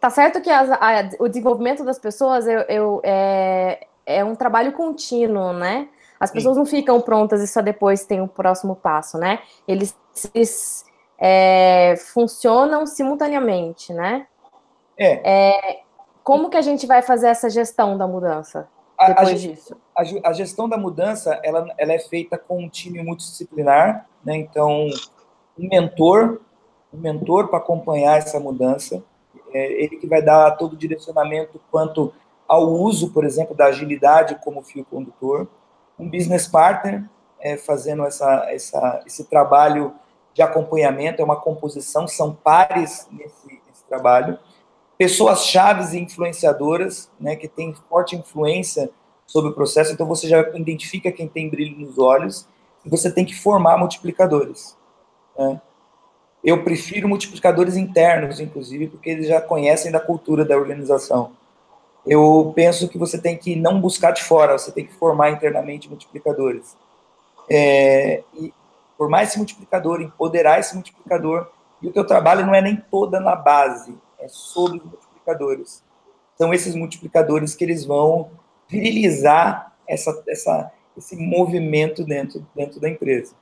Tá 0.00 0.08
certo 0.08 0.40
que 0.40 0.48
as, 0.48 0.70
a, 0.70 1.10
o 1.18 1.28
desenvolvimento 1.28 1.84
das 1.84 1.98
pessoas 1.98 2.46
eu, 2.46 2.60
eu, 2.60 3.00
é, 3.04 3.86
é 4.06 4.24
um 4.24 4.34
trabalho 4.34 4.72
contínuo, 4.72 5.52
né? 5.52 5.90
As 6.20 6.30
pessoas 6.30 6.54
Sim. 6.54 6.60
não 6.60 6.66
ficam 6.66 7.00
prontas 7.00 7.40
e 7.40 7.46
só 7.46 7.62
depois 7.62 8.04
tem 8.04 8.20
o 8.20 8.28
próximo 8.28 8.76
passo, 8.76 9.16
né? 9.16 9.40
Eles, 9.66 9.96
eles 10.34 10.84
é, 11.18 11.94
funcionam 12.12 12.86
simultaneamente, 12.86 13.94
né? 13.94 14.26
É. 14.98 15.20
é. 15.24 15.80
Como 16.22 16.50
que 16.50 16.58
a 16.58 16.62
gente 16.62 16.86
vai 16.86 17.00
fazer 17.00 17.28
essa 17.28 17.48
gestão 17.48 17.96
da 17.96 18.06
mudança? 18.06 18.68
depois 19.08 19.28
a, 19.28 19.32
a, 19.32 19.34
disso? 19.34 19.76
A, 19.96 20.28
a, 20.28 20.32
gestão 20.34 20.68
da 20.68 20.76
mudança, 20.76 21.40
ela, 21.42 21.66
ela 21.78 21.92
é 21.94 21.98
feita 21.98 22.36
com 22.36 22.64
um 22.64 22.68
time 22.68 23.02
multidisciplinar, 23.02 24.06
né? 24.22 24.36
Então, 24.36 24.86
um 25.58 25.68
mentor, 25.68 26.40
um 26.92 26.98
mentor 26.98 27.48
para 27.48 27.58
acompanhar 27.58 28.18
essa 28.18 28.38
mudança, 28.38 29.02
é 29.52 29.82
ele 29.82 29.96
que 29.96 30.06
vai 30.06 30.22
dar 30.22 30.50
todo 30.52 30.74
o 30.74 30.76
direcionamento 30.76 31.58
quanto 31.70 32.12
ao 32.46 32.68
uso, 32.68 33.10
por 33.10 33.24
exemplo, 33.24 33.56
da 33.56 33.66
agilidade 33.66 34.38
como 34.44 34.62
fio 34.62 34.84
condutor, 34.84 35.48
um 36.00 36.08
business 36.08 36.48
partner 36.48 37.04
é, 37.38 37.56
fazendo 37.56 38.04
essa, 38.04 38.46
essa, 38.50 39.02
esse 39.06 39.24
trabalho 39.24 39.94
de 40.32 40.42
acompanhamento, 40.42 41.20
é 41.20 41.24
uma 41.24 41.40
composição, 41.40 42.08
são 42.08 42.34
pares 42.34 43.06
nesse, 43.10 43.46
nesse 43.46 43.84
trabalho, 43.88 44.38
pessoas 44.96 45.44
chaves 45.44 45.92
e 45.92 45.98
influenciadoras, 45.98 47.10
né, 47.18 47.36
que 47.36 47.48
têm 47.48 47.74
forte 47.88 48.16
influência 48.16 48.90
sobre 49.26 49.50
o 49.50 49.54
processo, 49.54 49.92
então 49.92 50.06
você 50.06 50.28
já 50.28 50.40
identifica 50.54 51.12
quem 51.12 51.28
tem 51.28 51.48
brilho 51.48 51.78
nos 51.78 51.98
olhos, 51.98 52.48
e 52.84 52.88
você 52.88 53.10
tem 53.10 53.24
que 53.24 53.34
formar 53.34 53.76
multiplicadores. 53.76 54.76
Né? 55.38 55.60
Eu 56.42 56.64
prefiro 56.64 57.08
multiplicadores 57.08 57.76
internos, 57.76 58.40
inclusive, 58.40 58.88
porque 58.88 59.10
eles 59.10 59.26
já 59.28 59.40
conhecem 59.40 59.92
da 59.92 60.00
cultura 60.00 60.44
da 60.44 60.56
organização. 60.56 61.32
Eu 62.06 62.52
penso 62.54 62.88
que 62.88 62.98
você 62.98 63.20
tem 63.20 63.36
que 63.36 63.54
não 63.54 63.80
buscar 63.80 64.12
de 64.12 64.22
fora, 64.22 64.58
você 64.58 64.72
tem 64.72 64.86
que 64.86 64.94
formar 64.94 65.30
internamente 65.30 65.88
multiplicadores. 65.88 66.76
É, 67.48 68.22
e 68.34 68.52
formar 68.96 69.22
esse 69.24 69.36
multiplicador, 69.36 70.00
empoderar 70.00 70.58
esse 70.58 70.74
multiplicador, 70.74 71.50
e 71.82 71.88
o 71.88 71.92
teu 71.92 72.06
trabalho 72.06 72.46
não 72.46 72.54
é 72.54 72.60
nem 72.60 72.76
toda 72.76 73.18
na 73.18 73.34
base, 73.34 73.94
é 74.18 74.28
sobre 74.28 74.78
os 74.78 74.84
multiplicadores. 74.84 75.82
São 76.36 76.54
esses 76.54 76.74
multiplicadores 76.74 77.54
que 77.54 77.64
eles 77.64 77.84
vão 77.84 78.30
virilizar 78.68 79.74
essa, 79.86 80.22
essa, 80.28 80.72
esse 80.96 81.16
movimento 81.16 82.04
dentro, 82.04 82.46
dentro 82.54 82.80
da 82.80 82.88
empresa. 82.88 83.34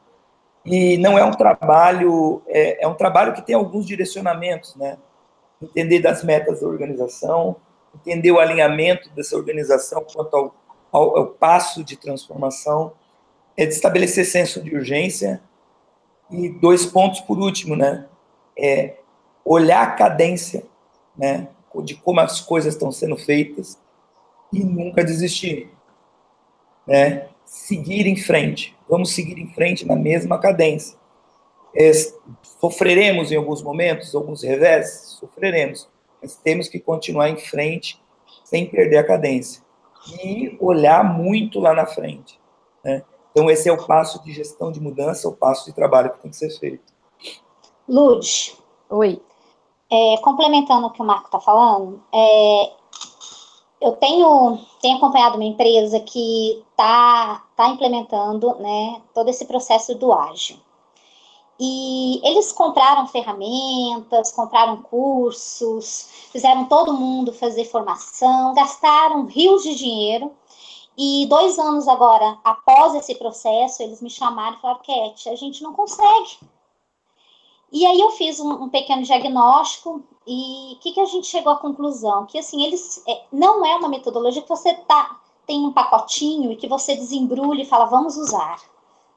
E 0.65 0.97
não 0.99 1.19
é 1.19 1.25
um 1.25 1.31
trabalho, 1.31 2.43
é, 2.49 2.85
é 2.85 2.89
um 2.89 2.95
trabalho 2.95 3.33
que 3.33 3.43
tem 3.43 3.55
alguns 3.55 3.87
direcionamentos, 3.87 4.75
né? 4.77 4.99
Entender 5.63 6.01
das 6.01 6.23
metas 6.23 6.61
da 6.61 6.69
organização, 6.69 7.57
entender 8.01 8.31
o 8.31 8.39
alinhamento 8.39 9.11
dessa 9.11 9.37
organização 9.37 10.05
quanto 10.05 10.35
ao, 10.35 10.55
ao, 10.91 11.19
ao 11.19 11.27
passo 11.27 11.85
de 11.85 11.97
transformação, 11.97 12.93
é 13.57 13.67
de 13.67 13.75
estabelecer 13.75 14.25
senso 14.25 14.63
de 14.63 14.75
urgência, 14.75 15.43
e 16.31 16.49
dois 16.49 16.87
pontos 16.87 17.21
por 17.21 17.39
último, 17.39 17.75
né? 17.75 18.07
É 18.57 18.97
olhar 19.45 19.83
a 19.83 19.93
cadência, 19.93 20.65
né, 21.17 21.49
de 21.83 21.95
como 21.95 22.21
as 22.21 22.41
coisas 22.41 22.75
estão 22.75 22.93
sendo 22.93 23.17
feitas 23.17 23.79
e 24.53 24.63
nunca 24.63 25.03
desistir, 25.03 25.71
né? 26.87 27.29
Seguir 27.45 28.07
em 28.07 28.17
frente. 28.17 28.77
Vamos 28.89 29.15
seguir 29.15 29.39
em 29.39 29.53
frente 29.55 29.87
na 29.87 29.97
mesma 29.97 30.39
cadência. 30.39 30.99
É, 31.75 31.93
sofreremos 32.61 33.33
em 33.33 33.37
alguns 33.37 33.63
momentos, 33.63 34.15
alguns 34.15 34.43
revés, 34.43 35.17
sofreremos, 35.19 35.89
mas 36.21 36.37
temos 36.37 36.69
que 36.69 36.79
continuar 36.79 37.29
em 37.29 37.37
frente 37.37 38.01
sem 38.45 38.67
perder 38.67 38.99
a 38.99 39.07
cadência 39.07 39.63
e 40.23 40.57
olhar 40.61 41.05
muito 41.05 41.61
lá 41.61 41.75
na 41.75 41.87
frente. 41.87 42.41
Né? 42.85 43.03
Então, 43.31 43.51
esse 43.51 43.69
é 43.69 43.73
o 43.73 43.87
passo 43.87 44.23
de 44.25 44.33
gestão 44.33 44.73
de 44.73 44.81
mudança, 44.81 45.29
o 45.29 45.37
passo 45.37 45.67
de 45.67 45.73
trabalho 45.73 46.11
que 46.11 46.21
tem 46.21 46.31
que 46.31 46.37
ser 46.37 46.51
feito. 46.59 46.93
Lud. 47.89 48.57
Oi. 48.91 49.21
É, 49.91 50.17
complementando 50.19 50.87
o 50.87 50.91
que 50.91 51.01
o 51.01 51.05
Marco 51.05 51.27
está 51.27 51.41
falando, 51.41 52.03
é, 52.13 52.73
eu 53.81 53.93
tenho, 53.93 54.59
tenho 54.83 54.97
acompanhado 54.97 55.37
uma 55.37 55.45
empresa 55.45 56.01
que 56.01 56.63
está 56.71 57.45
tá 57.57 57.69
implementando 57.69 58.55
né, 58.57 59.01
todo 59.15 59.31
esse 59.31 59.47
processo 59.47 59.95
do 59.95 60.13
ágil. 60.13 60.57
E 61.61 62.21
eles 62.25 62.53
compraram 62.53 63.07
ferramentas, 63.09 64.31
compraram 64.31 64.83
cursos, 64.83 66.09
fizeram 66.31 66.67
todo 66.67 66.93
mundo 66.93 67.33
fazer 67.33 67.65
formação, 67.65 68.55
gastaram 68.55 69.27
rios 69.27 69.63
de 69.63 69.75
dinheiro. 69.75 70.33
E 70.97 71.27
dois 71.27 71.59
anos 71.59 71.89
agora, 71.89 72.39
após 72.45 72.95
esse 72.95 73.15
processo, 73.17 73.83
eles 73.83 74.01
me 74.01 74.11
chamaram 74.11 74.57
e 74.57 74.61
falaram: 74.61 74.81
Cat, 74.83 75.29
a 75.29 75.35
gente 75.35 75.63
não 75.63 75.73
consegue 75.73 76.39
e 77.71 77.85
aí 77.85 78.01
eu 78.01 78.11
fiz 78.11 78.41
um, 78.41 78.51
um 78.65 78.69
pequeno 78.69 79.03
diagnóstico 79.03 80.03
e 80.27 80.75
o 80.75 80.79
que, 80.79 80.93
que 80.93 81.01
a 81.01 81.05
gente 81.05 81.27
chegou 81.27 81.53
à 81.53 81.59
conclusão? 81.59 82.25
Que 82.27 82.39
assim, 82.39 82.65
eles 82.65 83.03
é, 83.07 83.25
não 83.31 83.65
é 83.65 83.77
uma 83.77 83.89
metodologia 83.89 84.43
que 84.43 84.49
você 84.49 84.75
tá, 84.75 85.21
tem 85.47 85.67
um 85.67 85.73
pacotinho 85.73 86.51
e 86.51 86.57
que 86.57 86.67
você 86.67 86.95
desembrulha 86.95 87.63
e 87.63 87.67
fala, 87.67 87.85
vamos 87.85 88.17
usar. 88.17 88.61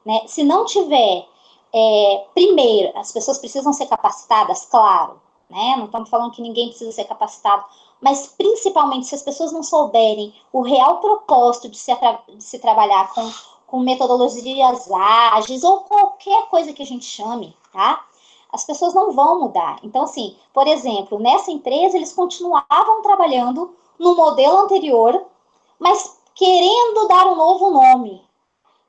Né? 0.04 0.22
Se 0.26 0.42
não 0.42 0.66
tiver, 0.66 1.26
é, 1.74 2.26
primeiro, 2.34 2.96
as 2.98 3.12
pessoas 3.12 3.38
precisam 3.38 3.72
ser 3.72 3.86
capacitadas, 3.86 4.66
claro, 4.66 5.20
né? 5.48 5.74
Não 5.76 5.86
estamos 5.86 6.08
falando 6.08 6.32
que 6.32 6.42
ninguém 6.42 6.68
precisa 6.68 6.92
ser 6.92 7.04
capacitado, 7.04 7.64
mas 8.00 8.28
principalmente 8.36 9.06
se 9.06 9.14
as 9.14 9.22
pessoas 9.22 9.52
não 9.52 9.62
souberem 9.62 10.34
o 10.52 10.62
real 10.62 10.98
propósito 11.00 11.68
de 11.68 11.78
se, 11.78 11.92
de 12.36 12.42
se 12.42 12.58
trabalhar 12.58 13.12
com, 13.14 13.30
com 13.66 13.80
metodologias 13.80 14.90
ágeis 14.90 15.62
ou 15.64 15.80
qualquer 15.80 16.48
coisa 16.48 16.72
que 16.72 16.82
a 16.82 16.86
gente 16.86 17.04
chame, 17.04 17.56
tá? 17.72 18.04
as 18.52 18.64
pessoas 18.64 18.92
não 18.92 19.12
vão 19.12 19.40
mudar. 19.40 19.80
Então, 19.82 20.02
assim, 20.02 20.36
por 20.52 20.66
exemplo, 20.66 21.18
nessa 21.18 21.50
empresa 21.50 21.96
eles 21.96 22.12
continuavam 22.12 23.00
trabalhando 23.02 23.74
no 23.98 24.14
modelo 24.14 24.58
anterior, 24.58 25.24
mas 25.78 26.18
querendo 26.34 27.08
dar 27.08 27.26
um 27.28 27.34
novo 27.34 27.70
nome. 27.70 28.22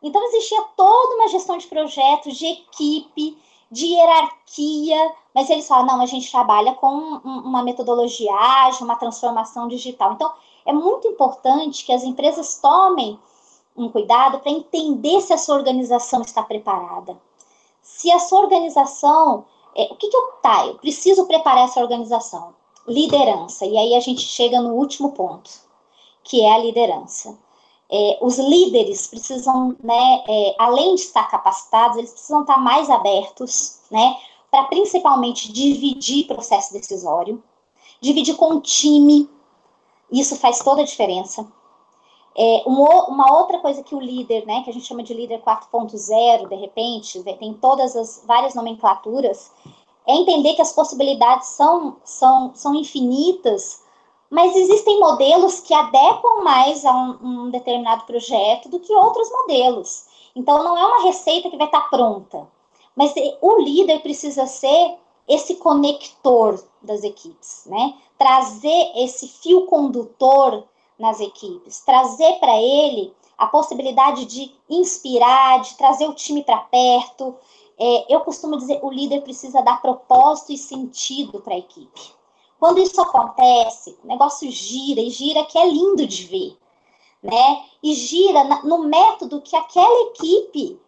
Então, 0.04 0.22
existia 0.26 0.62
toda 0.76 1.16
uma 1.16 1.30
gestão 1.30 1.58
de 1.58 1.66
projetos, 1.66 2.38
de 2.38 2.46
equipe, 2.46 3.38
de 3.72 3.88
hierarquia, 3.88 5.14
mas 5.34 5.50
eles 5.50 5.68
falam, 5.68 5.88
não, 5.88 6.02
a 6.02 6.06
gente 6.06 6.30
trabalha 6.30 6.74
com 6.74 6.88
uma 6.94 7.64
metodologia 7.64 8.36
ágil, 8.36 8.86
uma 8.86 8.98
transformação 8.98 9.68
digital. 9.68 10.14
Então, 10.14 10.32
é 10.66 10.74
muito 10.74 11.08
importante 11.08 11.86
que 11.86 11.92
as 11.92 12.04
empresas 12.04 12.60
tomem 12.60 13.18
um 13.76 13.90
cuidado 13.90 14.40
para 14.40 14.52
entender 14.52 15.22
se 15.22 15.34
a 15.34 15.38
sua 15.38 15.56
organização 15.56 16.22
está 16.22 16.44
preparada. 16.44 17.18
Se 17.82 18.12
a 18.12 18.20
sua 18.20 18.42
organização, 18.42 19.46
é, 19.76 19.84
o 19.92 19.96
que, 19.96 20.08
que 20.08 20.16
eu 20.16 20.34
tá? 20.42 20.68
Eu 20.68 20.76
preciso 20.76 21.26
preparar 21.26 21.66
essa 21.66 21.82
organização. 21.82 22.54
Liderança. 22.88 23.66
E 23.66 23.78
aí 23.78 23.96
a 23.96 24.00
gente 24.00 24.22
chega 24.22 24.62
no 24.62 24.74
último 24.74 25.14
ponto, 25.14 25.50
que 26.24 26.42
é 26.42 26.54
a 26.54 26.58
liderança. 26.58 27.38
É, 27.96 28.18
os 28.22 28.40
líderes 28.40 29.06
precisam, 29.06 29.76
né, 29.84 30.24
é, 30.28 30.56
além 30.58 30.96
de 30.96 31.02
estar 31.02 31.30
capacitados, 31.30 31.98
eles 31.98 32.10
precisam 32.10 32.42
estar 32.42 32.58
mais 32.58 32.90
abertos, 32.90 33.82
né, 33.92 34.18
para 34.50 34.64
principalmente 34.64 35.54
dividir 35.54 36.26
processo 36.26 36.74
decisório, 36.74 37.44
dividir 38.02 38.36
com 38.36 38.56
o 38.56 38.62
time, 38.62 39.30
isso 40.12 40.36
faz 40.38 40.58
toda 40.58 40.82
a 40.82 40.86
diferença. 40.86 41.48
É, 42.36 42.64
uma 42.66 43.32
outra 43.32 43.60
coisa 43.60 43.84
que 43.84 43.94
o 43.94 44.00
líder, 44.00 44.44
né, 44.48 44.64
que 44.64 44.72
a 44.72 44.74
gente 44.74 44.88
chama 44.88 45.04
de 45.04 45.14
líder 45.14 45.44
4.0, 45.44 46.50
de 46.50 46.56
repente, 46.56 47.22
tem 47.38 47.54
todas 47.54 47.96
as 47.96 48.24
várias 48.26 48.56
nomenclaturas, 48.56 49.52
é 50.08 50.16
entender 50.16 50.56
que 50.56 50.64
as 50.64 50.74
possibilidades 50.74 51.50
são, 51.50 51.98
são, 52.04 52.56
são 52.56 52.74
infinitas 52.74 53.83
mas 54.34 54.56
existem 54.56 55.00
modelos 55.00 55.60
que 55.60 55.76
adequam 55.76 56.44
mais 56.44 56.84
a 56.84 56.92
um, 56.92 57.20
um, 57.22 57.50
determinado 57.52 58.04
projeto 58.06 58.68
do 58.68 58.80
que 58.80 58.92
outros 58.92 59.30
modelos. 59.30 60.06
Então, 60.36 60.64
não 60.64 60.76
é 60.76 60.84
uma 60.84 61.04
receita 61.04 61.52
que 61.52 61.56
vai 61.56 61.68
estar 61.68 61.82
pronta, 61.82 62.48
mas 62.96 63.14
o 63.40 63.60
líder 63.60 64.02
precisa 64.02 64.48
ser 64.48 64.98
esse 65.28 65.58
conector 65.58 66.60
das 66.82 67.04
equipes, 67.04 67.68
né? 67.68 67.94
Trazer 68.18 68.92
esse 68.96 69.28
fio 69.28 69.68
condutor 69.68 70.64
nas 70.98 71.20
equipes, 71.20 71.82
trazer 71.82 72.40
para 72.40 72.60
ele 72.60 73.14
a 73.38 73.46
possibilidade 73.46 74.26
de 74.26 74.52
inspirar, 74.68 75.62
de 75.62 75.76
trazer 75.76 76.08
o 76.08 76.16
time 76.16 76.44
para 76.44 76.58
perto. 76.58 77.36
É, 77.78 78.16
eu 78.16 78.22
costumo 78.22 78.58
dizer, 78.58 78.80
o 78.82 78.90
líder 78.90 79.22
precisa 79.22 79.62
dar 79.62 79.80
propósito 79.80 80.54
e 80.54 80.58
sentido 80.58 81.40
para 81.40 81.54
a 81.54 81.60
equipe. 81.60 82.23
Quando 82.64 82.80
isso 82.80 83.02
acontece, 83.02 84.00
o 84.02 84.08
negócio 84.08 84.50
gira 84.50 85.02
e 85.02 85.10
gira 85.10 85.44
que 85.44 85.58
é 85.58 85.68
lindo 85.68 86.08
de 86.08 86.24
ver, 86.24 86.58
né? 87.22 87.62
E 87.84 87.94
gira 87.94 88.42
no 88.64 88.86
método 88.86 89.42
que 89.42 89.54
aquela 89.54 90.04
equipe 90.12 90.80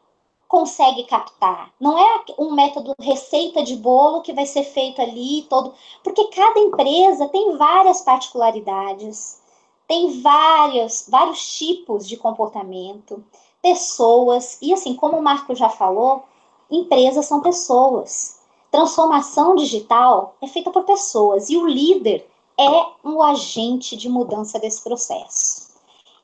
consegue 0.47 1.03
captar. 1.03 1.73
Não 1.77 1.99
é 1.99 2.23
um 2.39 2.53
método 2.53 2.95
receita 2.97 3.61
de 3.61 3.75
bolo 3.75 4.21
que 4.21 4.31
vai 4.31 4.45
ser 4.45 4.63
feito 4.63 5.01
ali 5.01 5.41
todo, 5.49 5.73
porque 6.01 6.29
cada 6.29 6.57
empresa 6.61 7.27
tem 7.27 7.57
várias 7.57 7.99
particularidades, 7.99 9.41
tem 9.85 10.21
vários 10.21 11.05
vários 11.09 11.57
tipos 11.57 12.07
de 12.07 12.15
comportamento, 12.15 13.21
pessoas 13.61 14.57
e 14.61 14.71
assim 14.71 14.95
como 14.95 15.17
o 15.17 15.21
Marco 15.21 15.53
já 15.53 15.67
falou, 15.67 16.23
empresas 16.71 17.25
são 17.25 17.41
pessoas. 17.41 18.34
Transformação 18.75 19.55
digital 19.55 20.35
é 20.41 20.47
feita 20.47 20.69
por 20.69 20.83
pessoas 20.83 21.49
e 21.49 21.55
o 21.55 21.65
líder 21.65 22.29
é 22.59 23.07
um 23.07 23.21
agente 23.21 23.95
de 23.95 24.09
mudança 24.09 24.59
desse 24.59 24.83
processo. 24.83 25.69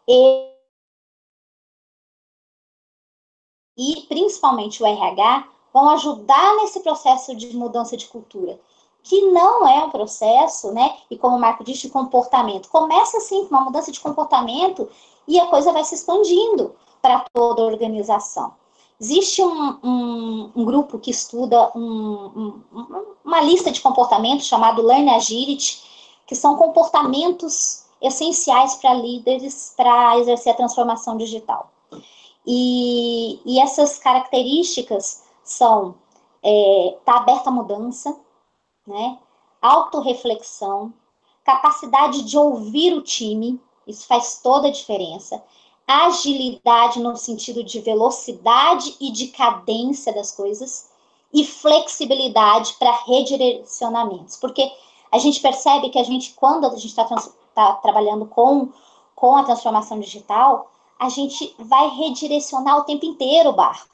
E, 0.05 0.51
e 3.77 4.01
principalmente 4.09 4.83
o 4.83 4.85
RH 4.85 5.47
vão 5.73 5.91
ajudar 5.91 6.57
nesse 6.57 6.81
processo 6.81 7.33
de 7.37 7.55
mudança 7.55 7.95
de 7.95 8.09
cultura, 8.09 8.59
que 9.01 9.31
não 9.31 9.65
é 9.65 9.85
um 9.85 9.89
processo, 9.89 10.73
né? 10.73 10.97
E 11.09 11.17
como 11.17 11.37
o 11.37 11.39
Marco 11.39 11.63
disse, 11.63 11.83
de 11.83 11.89
comportamento. 11.89 12.67
Começa 12.67 13.19
assim 13.19 13.45
com 13.45 13.55
uma 13.55 13.63
mudança 13.63 13.93
de 13.93 13.99
comportamento 14.01 14.89
e 15.25 15.39
a 15.39 15.47
coisa 15.47 15.71
vai 15.71 15.85
se 15.85 15.95
expandindo 15.95 16.75
para 17.01 17.23
toda 17.33 17.61
a 17.61 17.65
organização. 17.65 18.59
Existe 19.01 19.41
um, 19.41 19.79
um, 19.83 20.51
um 20.55 20.63
grupo 20.63 20.99
que 20.99 21.09
estuda 21.09 21.75
um, 21.75 22.61
uma 23.25 23.41
lista 23.41 23.71
de 23.71 23.81
comportamentos 23.81 24.45
chamado 24.45 24.83
Learn 24.83 25.09
Agility, 25.09 25.81
que 26.27 26.35
são 26.35 26.55
comportamentos 26.55 27.85
essenciais 27.99 28.75
para 28.75 28.93
líderes 28.93 29.73
para 29.75 30.19
exercer 30.19 30.53
a 30.53 30.55
transformação 30.55 31.17
digital. 31.17 31.71
E, 32.45 33.39
e 33.43 33.59
essas 33.59 33.97
características 33.97 35.23
são 35.43 35.95
é, 36.43 36.95
tá 37.03 37.17
aberta 37.17 37.49
à 37.49 37.51
mudança, 37.51 38.15
né? 38.85 39.17
autorreflexão, 39.59 40.93
capacidade 41.43 42.21
de 42.21 42.37
ouvir 42.37 42.93
o 42.93 43.01
time, 43.01 43.59
isso 43.87 44.05
faz 44.05 44.39
toda 44.43 44.67
a 44.67 44.71
diferença 44.71 45.41
agilidade 45.87 46.99
no 46.99 47.15
sentido 47.17 47.63
de 47.63 47.79
velocidade 47.81 48.95
e 48.99 49.11
de 49.11 49.27
cadência 49.27 50.13
das 50.13 50.31
coisas, 50.31 50.89
e 51.33 51.45
flexibilidade 51.45 52.73
para 52.77 52.91
redirecionamentos. 53.05 54.37
Porque 54.37 54.69
a 55.11 55.17
gente 55.17 55.39
percebe 55.39 55.89
que 55.89 55.99
a 55.99 56.03
gente, 56.03 56.33
quando 56.33 56.65
a 56.65 56.69
gente 56.75 56.87
está 56.87 57.05
tá 57.53 57.73
trabalhando 57.73 58.25
com, 58.25 58.69
com 59.15 59.35
a 59.35 59.43
transformação 59.43 59.99
digital, 59.99 60.69
a 60.99 61.09
gente 61.09 61.55
vai 61.57 61.89
redirecionar 61.89 62.77
o 62.77 62.83
tempo 62.83 63.05
inteiro 63.05 63.49
o 63.49 63.53
barco. 63.53 63.91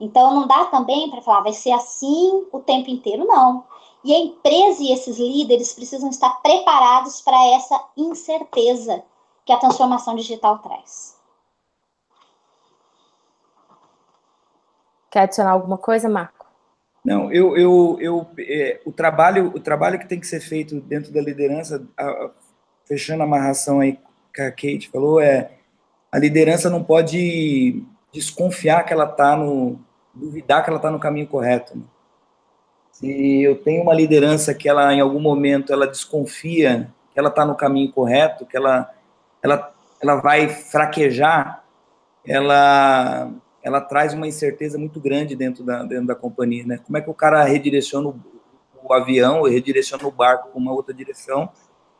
Então, 0.00 0.34
não 0.34 0.46
dá 0.48 0.64
também 0.64 1.08
para 1.10 1.22
falar, 1.22 1.42
vai 1.42 1.52
ser 1.52 1.70
assim 1.70 2.44
o 2.50 2.58
tempo 2.58 2.90
inteiro, 2.90 3.24
não. 3.24 3.64
E 4.02 4.12
a 4.12 4.18
empresa 4.18 4.82
e 4.82 4.92
esses 4.92 5.16
líderes 5.16 5.72
precisam 5.72 6.10
estar 6.10 6.42
preparados 6.42 7.20
para 7.20 7.40
essa 7.48 7.80
incerteza 7.96 9.04
que 9.44 9.52
a 9.52 9.56
transformação 9.56 10.14
digital 10.14 10.58
traz. 10.58 11.16
Quer 15.10 15.20
adicionar 15.20 15.50
alguma 15.50 15.76
coisa, 15.76 16.08
Marco? 16.08 16.46
Não, 17.04 17.32
eu, 17.32 17.56
eu, 17.56 17.98
eu 18.00 18.26
é, 18.38 18.80
o 18.86 18.92
trabalho, 18.92 19.48
o 19.54 19.60
trabalho 19.60 19.98
que 19.98 20.06
tem 20.06 20.20
que 20.20 20.26
ser 20.26 20.40
feito 20.40 20.80
dentro 20.80 21.12
da 21.12 21.20
liderança, 21.20 21.86
a, 21.96 22.04
a, 22.04 22.30
fechando 22.86 23.22
a 23.22 23.26
amarração 23.26 23.80
aí 23.80 23.98
que 24.32 24.40
a 24.40 24.50
Kate 24.50 24.88
falou, 24.90 25.20
é 25.20 25.50
a 26.10 26.18
liderança 26.18 26.70
não 26.70 26.82
pode 26.82 27.82
desconfiar 28.12 28.84
que 28.84 28.92
ela 28.92 29.04
está 29.04 29.36
no, 29.36 29.80
duvidar 30.14 30.62
que 30.62 30.70
ela 30.70 30.78
está 30.78 30.90
no 30.90 31.00
caminho 31.00 31.26
correto. 31.26 31.76
Né? 31.76 31.84
Se 32.92 33.42
eu 33.42 33.56
tenho 33.62 33.82
uma 33.82 33.94
liderança 33.94 34.54
que 34.54 34.68
ela, 34.68 34.94
em 34.94 35.00
algum 35.00 35.20
momento, 35.20 35.72
ela 35.72 35.86
desconfia 35.86 36.92
que 37.12 37.18
ela 37.18 37.28
está 37.28 37.44
no 37.44 37.54
caminho 37.54 37.90
correto, 37.92 38.46
que 38.46 38.56
ela 38.56 38.90
ela, 39.42 39.74
ela 40.00 40.16
vai 40.16 40.48
fraquejar, 40.48 41.64
ela, 42.24 43.30
ela 43.62 43.80
traz 43.80 44.14
uma 44.14 44.26
incerteza 44.26 44.78
muito 44.78 45.00
grande 45.00 45.34
dentro 45.34 45.64
da, 45.64 45.82
dentro 45.82 46.06
da 46.06 46.14
companhia, 46.14 46.64
né? 46.64 46.78
Como 46.78 46.96
é 46.96 47.00
que 47.00 47.10
o 47.10 47.14
cara 47.14 47.42
redireciona 47.44 48.08
o, 48.08 48.20
o 48.82 48.92
avião, 48.92 49.40
ou 49.40 49.48
redireciona 49.48 50.06
o 50.06 50.10
barco 50.10 50.48
para 50.48 50.58
uma 50.58 50.72
outra 50.72 50.94
direção, 50.94 51.50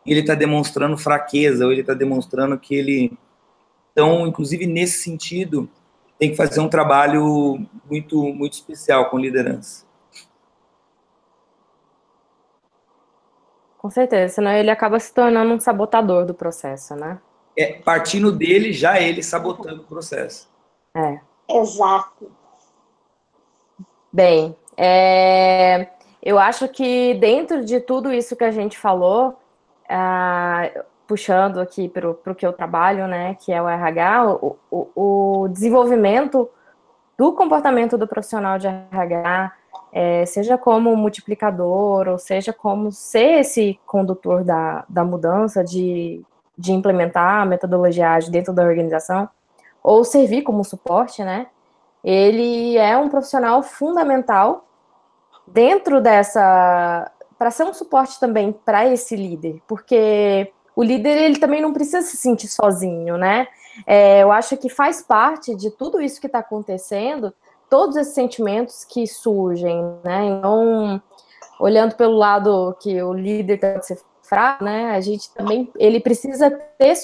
e 0.06 0.12
ele 0.12 0.20
está 0.20 0.34
demonstrando 0.34 0.96
fraqueza, 0.96 1.64
ou 1.64 1.72
ele 1.72 1.80
está 1.80 1.94
demonstrando 1.94 2.58
que 2.58 2.74
ele... 2.74 3.18
Então, 3.92 4.26
inclusive, 4.26 4.66
nesse 4.66 5.02
sentido, 5.02 5.68
tem 6.18 6.30
que 6.30 6.36
fazer 6.36 6.60
um 6.60 6.68
trabalho 6.68 7.66
muito, 7.90 8.22
muito 8.32 8.54
especial 8.54 9.10
com 9.10 9.18
liderança. 9.18 9.84
Com 13.76 13.90
certeza, 13.90 14.34
senão 14.34 14.52
ele 14.52 14.70
acaba 14.70 15.00
se 15.00 15.12
tornando 15.12 15.52
um 15.52 15.58
sabotador 15.58 16.24
do 16.24 16.32
processo, 16.32 16.94
né? 16.94 17.18
É, 17.56 17.74
partindo 17.74 18.32
dele, 18.32 18.72
já 18.72 19.00
ele 19.00 19.22
sabotando 19.22 19.82
o 19.82 19.84
processo. 19.84 20.48
É. 20.94 21.20
Exato. 21.48 22.30
Bem, 24.12 24.56
é, 24.76 25.88
eu 26.22 26.38
acho 26.38 26.68
que 26.68 27.14
dentro 27.14 27.64
de 27.64 27.80
tudo 27.80 28.12
isso 28.12 28.36
que 28.36 28.44
a 28.44 28.50
gente 28.50 28.78
falou, 28.78 29.38
ah, 29.88 30.70
puxando 31.06 31.60
aqui 31.60 31.88
para 31.88 32.10
o 32.10 32.34
que 32.34 32.46
eu 32.46 32.52
trabalho, 32.52 33.06
né, 33.06 33.36
que 33.40 33.52
é 33.52 33.60
o 33.60 33.68
RH, 33.68 34.34
o, 34.34 34.56
o, 34.70 35.42
o 35.44 35.48
desenvolvimento 35.48 36.48
do 37.18 37.32
comportamento 37.32 37.98
do 37.98 38.06
profissional 38.06 38.58
de 38.58 38.66
RH, 38.66 39.52
é, 39.92 40.24
seja 40.24 40.56
como 40.56 40.96
multiplicador, 40.96 42.08
ou 42.08 42.18
seja 42.18 42.52
como 42.52 42.90
ser 42.90 43.40
esse 43.40 43.78
condutor 43.84 44.42
da, 44.42 44.84
da 44.88 45.04
mudança 45.04 45.62
de 45.62 46.22
de 46.56 46.72
implementar 46.72 47.42
a 47.42 47.46
metodologia 47.46 48.10
ágil 48.10 48.30
dentro 48.30 48.52
da 48.52 48.62
organização, 48.62 49.28
ou 49.82 50.04
servir 50.04 50.42
como 50.42 50.64
suporte, 50.64 51.24
né? 51.24 51.46
Ele 52.04 52.76
é 52.76 52.96
um 52.96 53.08
profissional 53.08 53.62
fundamental 53.62 54.66
dentro 55.46 56.00
dessa 56.00 57.10
para 57.38 57.50
ser 57.50 57.64
um 57.64 57.74
suporte 57.74 58.20
também 58.20 58.52
para 58.52 58.86
esse 58.86 59.16
líder, 59.16 59.60
porque 59.66 60.52
o 60.76 60.82
líder 60.82 61.22
ele 61.22 61.38
também 61.38 61.60
não 61.60 61.72
precisa 61.72 62.02
se 62.02 62.16
sentir 62.16 62.46
sozinho, 62.46 63.16
né? 63.16 63.48
É, 63.86 64.22
eu 64.22 64.30
acho 64.30 64.56
que 64.56 64.68
faz 64.68 65.02
parte 65.02 65.54
de 65.54 65.70
tudo 65.70 66.00
isso 66.00 66.20
que 66.20 66.26
está 66.26 66.38
acontecendo 66.38 67.34
todos 67.72 67.96
esses 67.96 68.12
sentimentos 68.12 68.84
que 68.84 69.06
surgem, 69.06 69.82
né? 70.04 70.26
Então, 70.26 71.02
olhando 71.58 71.94
pelo 71.94 72.18
lado 72.18 72.76
que 72.78 73.02
o 73.02 73.14
líder 73.14 73.58
tem 73.58 73.80
ser 73.80 73.98
fraco, 74.32 74.64
né? 74.64 74.92
A 74.92 75.00
gente 75.02 75.30
também 75.34 75.70
ele 75.76 76.00
precisa 76.00 76.50
ter 76.50 76.94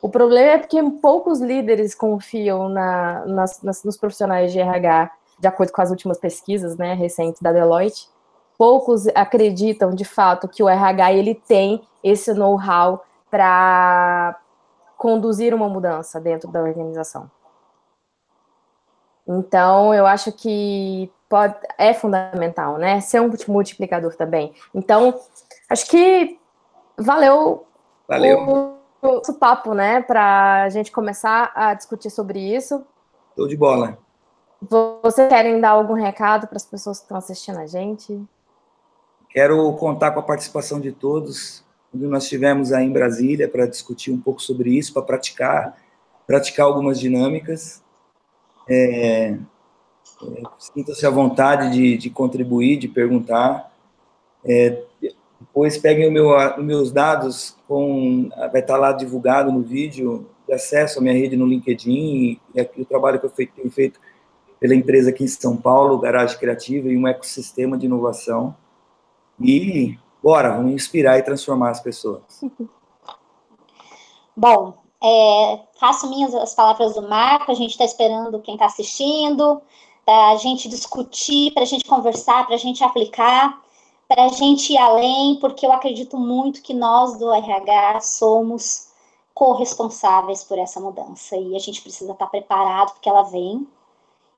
o 0.00 0.08
problema 0.08 0.52
é 0.52 0.58
porque 0.58 0.80
poucos 1.02 1.40
líderes 1.40 1.94
confiam 1.94 2.68
na, 2.68 3.26
nas, 3.26 3.62
nas, 3.62 3.84
nos 3.84 3.96
profissionais 3.96 4.52
de 4.52 4.60
RH, 4.60 5.10
de 5.38 5.48
acordo 5.48 5.72
com 5.72 5.82
as 5.82 5.90
últimas 5.90 6.18
pesquisas, 6.18 6.76
né, 6.76 6.94
recentes 6.94 7.42
da 7.42 7.52
Deloitte. 7.52 8.08
Poucos 8.56 9.06
acreditam, 9.08 9.90
de 9.90 10.04
fato, 10.04 10.48
que 10.48 10.62
o 10.62 10.68
RH 10.68 11.12
ele 11.12 11.34
tem 11.34 11.82
esse 12.02 12.32
know-how 12.32 13.04
para 13.30 14.38
conduzir 14.96 15.52
uma 15.54 15.68
mudança 15.68 16.20
dentro 16.20 16.50
da 16.50 16.62
organização. 16.62 17.30
Então, 19.26 19.94
eu 19.94 20.06
acho 20.06 20.32
que 20.32 21.10
pode, 21.28 21.54
é 21.78 21.92
fundamental, 21.92 22.78
né? 22.78 23.00
Ser 23.00 23.20
um 23.20 23.30
multiplicador 23.48 24.14
também. 24.16 24.52
Então, 24.74 25.18
acho 25.68 25.86
que 25.86 26.39
valeu, 27.00 27.66
valeu. 28.06 28.38
o 28.38 28.76
nosso 29.02 29.34
papo, 29.34 29.74
né? 29.74 30.00
Para 30.00 30.64
a 30.64 30.68
gente 30.68 30.92
começar 30.92 31.52
a 31.54 31.74
discutir 31.74 32.10
sobre 32.10 32.38
isso. 32.38 32.84
Tô 33.34 33.46
de 33.46 33.56
bola. 33.56 33.98
Vocês 35.02 35.28
querem 35.28 35.60
dar 35.60 35.70
algum 35.70 35.94
recado 35.94 36.46
para 36.46 36.56
as 36.56 36.66
pessoas 36.66 36.98
que 36.98 37.04
estão 37.04 37.16
assistindo 37.16 37.58
a 37.58 37.66
gente? 37.66 38.22
Quero 39.30 39.72
contar 39.74 40.10
com 40.10 40.20
a 40.20 40.22
participação 40.22 40.80
de 40.80 40.92
todos. 40.92 41.64
Quando 41.90 42.08
nós 42.08 42.24
estivemos 42.24 42.72
aí 42.72 42.84
em 42.84 42.92
Brasília 42.92 43.48
para 43.48 43.66
discutir 43.66 44.12
um 44.12 44.20
pouco 44.20 44.42
sobre 44.42 44.70
isso, 44.76 44.92
para 44.92 45.02
praticar, 45.02 45.76
praticar 46.26 46.66
algumas 46.66 47.00
dinâmicas. 47.00 47.82
É, 48.68 49.30
é, 49.30 49.38
Sinta-se 50.58 51.06
à 51.06 51.10
vontade 51.10 51.72
de, 51.72 51.96
de, 51.96 52.10
contribuir, 52.10 52.76
de 52.76 52.88
perguntar. 52.88 53.72
É, 54.44 54.82
depois 55.50 55.76
peguem 55.76 56.08
o 56.08 56.12
meu, 56.12 56.30
os 56.30 56.64
meus 56.64 56.92
dados, 56.92 57.56
com, 57.66 58.28
vai 58.52 58.60
estar 58.60 58.76
lá 58.76 58.92
divulgado 58.92 59.50
no 59.50 59.62
vídeo, 59.62 60.30
de 60.46 60.54
acesso 60.54 61.00
à 61.00 61.02
minha 61.02 61.14
rede 61.14 61.36
no 61.36 61.44
LinkedIn 61.46 62.40
e, 62.54 62.60
aqui, 62.60 62.82
o 62.82 62.84
trabalho 62.84 63.18
que 63.18 63.26
eu 63.26 63.30
tenho 63.30 63.70
feito 63.70 64.00
pela 64.60 64.74
empresa 64.74 65.10
aqui 65.10 65.24
em 65.24 65.28
São 65.28 65.56
Paulo, 65.56 65.98
Garagem 65.98 66.38
Criativa, 66.38 66.88
e 66.88 66.96
um 66.96 67.08
ecossistema 67.08 67.76
de 67.76 67.86
inovação. 67.86 68.54
E 69.40 69.98
bora, 70.22 70.54
vamos 70.54 70.72
inspirar 70.72 71.18
e 71.18 71.22
transformar 71.22 71.70
as 71.70 71.80
pessoas. 71.80 72.22
Bom, 74.36 74.74
é, 75.02 75.60
faço 75.80 76.08
minhas 76.08 76.32
as 76.32 76.54
palavras 76.54 76.94
do 76.94 77.02
Marco, 77.02 77.50
a 77.50 77.54
gente 77.54 77.70
está 77.72 77.84
esperando 77.84 78.40
quem 78.40 78.54
está 78.54 78.66
assistindo, 78.66 79.60
para 80.04 80.30
a 80.30 80.36
gente 80.36 80.68
discutir, 80.68 81.52
para 81.52 81.64
a 81.64 81.66
gente 81.66 81.84
conversar, 81.84 82.46
para 82.46 82.54
a 82.54 82.58
gente 82.58 82.84
aplicar, 82.84 83.60
para 84.10 84.24
a 84.24 84.28
gente 84.28 84.72
ir 84.72 84.76
além, 84.76 85.36
porque 85.36 85.64
eu 85.64 85.70
acredito 85.70 86.16
muito 86.18 86.62
que 86.62 86.74
nós 86.74 87.16
do 87.16 87.32
RH 87.32 88.00
somos 88.00 88.88
corresponsáveis 89.32 90.42
por 90.42 90.58
essa 90.58 90.80
mudança 90.80 91.36
e 91.36 91.54
a 91.54 91.60
gente 91.60 91.80
precisa 91.80 92.10
estar 92.10 92.24
tá 92.24 92.30
preparado 92.30 92.90
porque 92.90 93.08
ela 93.08 93.22
vem. 93.22 93.68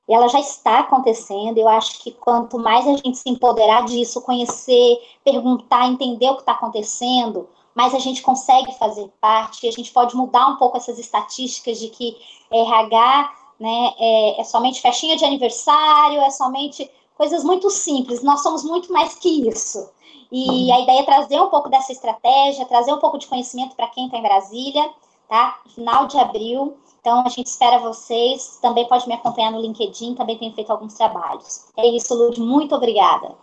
Ela 0.06 0.28
já 0.28 0.40
está 0.40 0.80
acontecendo. 0.80 1.56
Eu 1.56 1.68
acho 1.68 2.02
que 2.02 2.10
quanto 2.10 2.58
mais 2.58 2.86
a 2.86 2.96
gente 2.96 3.16
se 3.16 3.30
empoderar 3.30 3.86
disso, 3.86 4.20
conhecer, 4.20 5.00
perguntar, 5.24 5.88
entender 5.88 6.28
o 6.28 6.34
que 6.34 6.42
está 6.42 6.52
acontecendo, 6.52 7.48
mais 7.74 7.94
a 7.94 7.98
gente 7.98 8.20
consegue 8.20 8.76
fazer 8.78 9.10
parte. 9.22 9.64
E 9.64 9.70
a 9.70 9.72
gente 9.72 9.90
pode 9.90 10.14
mudar 10.14 10.48
um 10.48 10.56
pouco 10.56 10.76
essas 10.76 10.98
estatísticas 10.98 11.78
de 11.78 11.88
que 11.88 12.14
RH 12.52 13.32
né? 13.62 13.94
É, 13.96 14.40
é 14.40 14.44
somente 14.44 14.80
festinha 14.80 15.16
de 15.16 15.24
aniversário, 15.24 16.20
é 16.20 16.30
somente 16.30 16.90
coisas 17.16 17.44
muito 17.44 17.70
simples. 17.70 18.22
Nós 18.22 18.42
somos 18.42 18.64
muito 18.64 18.92
mais 18.92 19.14
que 19.14 19.48
isso. 19.48 19.90
E 20.30 20.70
uhum. 20.70 20.74
a 20.74 20.80
ideia 20.80 21.00
é 21.00 21.04
trazer 21.04 21.40
um 21.40 21.48
pouco 21.48 21.68
dessa 21.68 21.92
estratégia, 21.92 22.64
trazer 22.64 22.92
um 22.92 22.98
pouco 22.98 23.18
de 23.18 23.26
conhecimento 23.26 23.76
para 23.76 23.88
quem 23.88 24.06
está 24.06 24.18
em 24.18 24.22
Brasília, 24.22 24.90
tá? 25.28 25.58
Final 25.74 26.06
de 26.06 26.18
abril. 26.18 26.76
Então, 27.00 27.22
a 27.26 27.28
gente 27.28 27.48
espera 27.48 27.78
vocês. 27.78 28.58
Também 28.62 28.86
pode 28.88 29.06
me 29.06 29.14
acompanhar 29.14 29.50
no 29.50 29.60
LinkedIn, 29.60 30.14
também 30.14 30.38
tenho 30.38 30.54
feito 30.54 30.70
alguns 30.70 30.94
trabalhos. 30.94 31.66
É 31.76 31.86
isso, 31.86 32.14
Lud. 32.14 32.40
Muito 32.40 32.74
obrigada. 32.74 33.34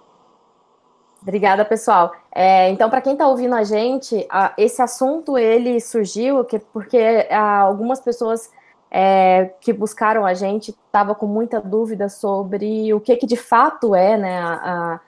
Obrigada, 1.21 1.65
pessoal. 1.65 2.13
É, 2.34 2.69
então, 2.69 2.89
para 2.89 3.01
quem 3.01 3.13
está 3.13 3.27
ouvindo 3.27 3.53
a 3.53 3.63
gente, 3.63 4.25
a, 4.29 4.53
esse 4.58 4.82
assunto 4.82 5.38
ele 5.38 5.79
surgiu 5.82 6.45
que, 6.45 6.58
porque 6.58 7.27
a, 7.29 7.60
algumas 7.60 7.99
pessoas 7.99 8.49
é, 8.91 9.54
que 9.62 9.71
buscaram 9.71 10.25
a 10.25 10.34
gente 10.34 10.71
estava 10.71 11.13
com 11.13 11.28
muita 11.28 11.62
dúvida 11.62 12.10
sobre 12.10 12.93
o 12.93 12.99
que, 12.99 13.15
que 13.15 13.28
de 13.28 13.38
fato 13.38 13.93
é 13.93 14.17
né, 14.17 14.39
a, 14.39 14.54
a, 14.54 14.99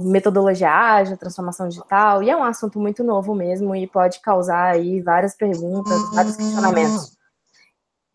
metodologia 0.00 0.70
ágil, 0.70 1.16
transformação 1.16 1.68
digital, 1.68 2.22
e 2.22 2.30
é 2.30 2.36
um 2.36 2.42
assunto 2.42 2.78
muito 2.80 3.04
novo 3.04 3.34
mesmo 3.34 3.76
e 3.76 3.86
pode 3.86 4.20
causar 4.20 4.72
aí 4.72 5.00
várias 5.00 5.36
perguntas, 5.36 5.98
vários 6.14 6.36
questionamentos. 6.36 7.16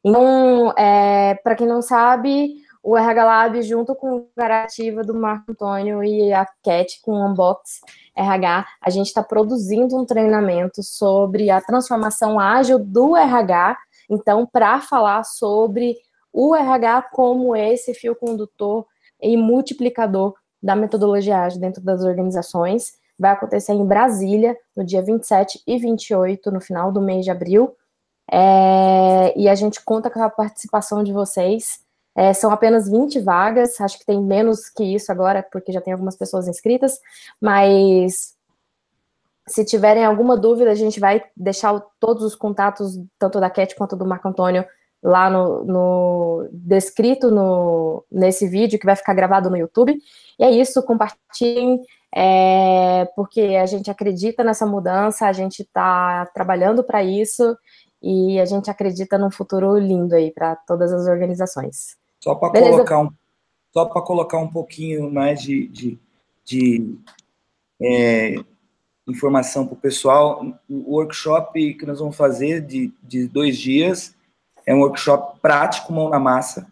Então, 0.03 0.73
é, 0.77 1.35
para 1.35 1.55
quem 1.55 1.67
não 1.67 1.81
sabe, 1.81 2.55
o 2.81 2.97
RH 2.97 3.25
Lab, 3.25 3.61
junto 3.61 3.93
com 3.93 4.17
a 4.17 4.41
Garativa 4.41 5.03
do 5.03 5.13
Marco 5.13 5.51
Antônio 5.51 6.03
e 6.03 6.33
a 6.33 6.47
Cat 6.63 7.01
com 7.03 7.11
o 7.11 7.29
Unbox 7.29 7.81
RH, 8.15 8.65
a 8.81 8.89
gente 8.89 9.07
está 9.07 9.21
produzindo 9.21 9.97
um 9.97 10.05
treinamento 10.05 10.81
sobre 10.81 11.49
a 11.49 11.61
transformação 11.61 12.39
ágil 12.39 12.79
do 12.79 13.15
RH 13.15 13.77
então, 14.09 14.45
para 14.45 14.81
falar 14.81 15.23
sobre 15.23 15.95
o 16.31 16.55
RH 16.55 17.09
como 17.13 17.55
esse 17.55 17.93
fio 17.93 18.15
condutor 18.15 18.85
e 19.21 19.35
multiplicador 19.35 20.35
da 20.61 20.75
metodologia 20.75 21.39
ágil 21.39 21.59
dentro 21.59 21.81
das 21.81 22.03
organizações, 22.03 22.93
vai 23.17 23.31
acontecer 23.31 23.73
em 23.73 23.85
Brasília, 23.85 24.55
no 24.75 24.83
dia 24.83 25.01
27 25.01 25.61
e 25.65 25.77
28, 25.77 26.51
no 26.51 26.61
final 26.61 26.91
do 26.91 27.01
mês 27.01 27.25
de 27.25 27.31
abril. 27.31 27.75
É, 28.31 29.33
e 29.37 29.47
a 29.47 29.55
gente 29.55 29.83
conta 29.83 30.09
com 30.09 30.21
a 30.21 30.29
participação 30.29 31.03
de 31.03 31.11
vocês. 31.11 31.79
É, 32.15 32.33
são 32.33 32.51
apenas 32.51 32.89
20 32.89 33.19
vagas, 33.19 33.79
acho 33.79 33.99
que 33.99 34.05
tem 34.05 34.21
menos 34.21 34.69
que 34.69 34.83
isso 34.83 35.11
agora, 35.11 35.43
porque 35.51 35.71
já 35.71 35.81
tem 35.81 35.93
algumas 35.93 36.17
pessoas 36.17 36.47
inscritas, 36.47 36.99
mas 37.39 38.36
se 39.47 39.63
tiverem 39.63 40.03
alguma 40.03 40.37
dúvida, 40.37 40.69
a 40.69 40.75
gente 40.75 40.99
vai 40.99 41.23
deixar 41.35 41.79
todos 41.99 42.23
os 42.23 42.35
contatos, 42.35 42.99
tanto 43.17 43.39
da 43.39 43.49
Cat 43.49 43.75
quanto 43.75 43.95
do 43.95 44.05
Marco 44.05 44.27
Antônio, 44.27 44.65
lá 45.01 45.29
no, 45.29 45.63
no 45.63 46.49
descrito 46.51 47.31
no, 47.31 48.03
nesse 48.11 48.47
vídeo 48.47 48.79
que 48.79 48.85
vai 48.85 48.95
ficar 48.95 49.13
gravado 49.13 49.49
no 49.49 49.57
YouTube. 49.57 49.97
E 50.37 50.43
é 50.43 50.51
isso, 50.51 50.83
compartilhem, 50.83 51.81
é, 52.13 53.05
porque 53.15 53.41
a 53.41 53.65
gente 53.65 53.89
acredita 53.89 54.43
nessa 54.43 54.65
mudança, 54.65 55.27
a 55.27 55.33
gente 55.33 55.61
está 55.61 56.25
trabalhando 56.27 56.83
para 56.83 57.03
isso 57.03 57.57
e 58.01 58.39
a 58.39 58.45
gente 58.45 58.69
acredita 58.69 59.17
num 59.17 59.31
futuro 59.31 59.77
lindo 59.77 60.13
aí 60.13 60.31
para 60.31 60.55
todas 60.55 60.91
as 60.91 61.07
organizações. 61.07 61.95
Só 62.19 62.35
para 62.35 62.59
colocar 62.59 62.99
um, 62.99 63.09
só 63.71 63.85
para 63.85 64.01
colocar 64.01 64.37
um 64.39 64.47
pouquinho 64.47 65.11
mais 65.11 65.41
de, 65.41 65.67
de, 65.67 65.99
de 66.43 66.97
é, 67.81 68.35
informação 69.07 69.65
para 69.65 69.73
o 69.73 69.77
pessoal. 69.77 70.45
O 70.69 70.95
workshop 70.95 71.73
que 71.73 71.85
nós 71.85 71.99
vamos 71.99 72.15
fazer 72.15 72.61
de, 72.61 72.91
de 73.01 73.27
dois 73.27 73.57
dias 73.57 74.15
é 74.65 74.73
um 74.73 74.79
workshop 74.79 75.39
prático, 75.41 75.93
mão 75.93 76.09
na 76.09 76.19
massa, 76.19 76.67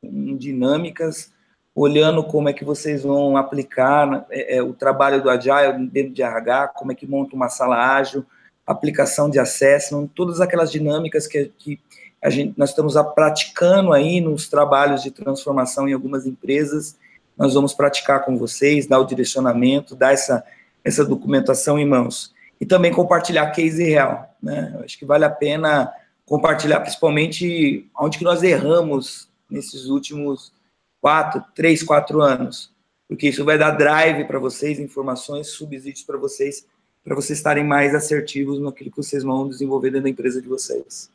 com 0.00 0.36
dinâmicas, 0.36 1.32
olhando 1.74 2.22
como 2.22 2.48
é 2.48 2.52
que 2.52 2.64
vocês 2.64 3.02
vão 3.02 3.36
aplicar 3.36 4.26
é, 4.30 4.56
é, 4.56 4.62
o 4.62 4.74
trabalho 4.74 5.22
do 5.22 5.30
Agile 5.30 5.86
dentro 5.90 6.12
de 6.12 6.22
RH, 6.22 6.68
como 6.68 6.92
é 6.92 6.94
que 6.94 7.06
monta 7.06 7.34
uma 7.34 7.48
sala 7.48 7.96
ágil, 7.96 8.24
aplicação 8.66 9.30
de 9.30 9.38
acesso, 9.38 10.10
todas 10.14 10.40
aquelas 10.40 10.70
dinâmicas 10.70 11.26
que, 11.26 11.50
que 11.58 11.80
a 12.22 12.30
gente, 12.30 12.54
nós 12.56 12.70
estamos 12.70 12.94
praticando 13.14 13.92
aí 13.92 14.20
nos 14.20 14.48
trabalhos 14.48 15.02
de 15.02 15.10
transformação 15.10 15.88
em 15.88 15.92
algumas 15.92 16.26
empresas, 16.26 16.96
nós 17.36 17.54
vamos 17.54 17.74
praticar 17.74 18.24
com 18.24 18.36
vocês, 18.36 18.86
dar 18.86 19.00
o 19.00 19.06
direcionamento, 19.06 19.96
dar 19.96 20.12
essa 20.12 20.44
essa 20.84 21.04
documentação 21.04 21.78
em 21.78 21.86
mãos. 21.86 22.32
E 22.60 22.66
também 22.66 22.92
compartilhar 22.92 23.50
case 23.50 23.82
real, 23.82 24.34
né? 24.42 24.72
Eu 24.76 24.84
acho 24.84 24.98
que 24.98 25.04
vale 25.04 25.24
a 25.24 25.30
pena 25.30 25.92
compartilhar, 26.24 26.80
principalmente 26.80 27.90
onde 27.98 28.18
que 28.18 28.24
nós 28.24 28.42
erramos 28.42 29.28
nesses 29.50 29.86
últimos 29.86 30.52
quatro, 31.00 31.44
três, 31.54 31.82
quatro 31.82 32.22
anos, 32.22 32.72
porque 33.08 33.28
isso 33.28 33.44
vai 33.44 33.58
dar 33.58 33.72
drive 33.72 34.24
para 34.24 34.38
vocês, 34.38 34.78
informações, 34.78 35.48
subsídios 35.48 36.04
para 36.04 36.16
vocês, 36.16 36.66
para 37.04 37.14
vocês 37.14 37.38
estarem 37.38 37.64
mais 37.64 37.94
assertivos 37.94 38.60
naquilo 38.60 38.90
que 38.90 38.96
vocês 38.96 39.24
vão 39.24 39.48
desenvolver 39.48 39.90
dentro 39.90 40.04
da 40.04 40.10
empresa 40.10 40.40
de 40.40 40.48
vocês. 40.48 41.10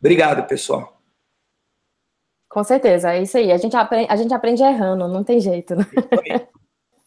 Obrigado, 0.00 0.46
pessoal. 0.48 0.98
Com 2.48 2.64
certeza, 2.64 3.12
é 3.12 3.22
isso 3.22 3.36
aí. 3.36 3.52
A 3.52 3.58
gente 3.58 3.76
aprende, 3.76 4.10
a 4.10 4.16
gente 4.16 4.32
aprende 4.32 4.62
errando, 4.62 5.06
não 5.06 5.22
tem 5.22 5.38
jeito. 5.38 5.76
Né? 5.76 5.84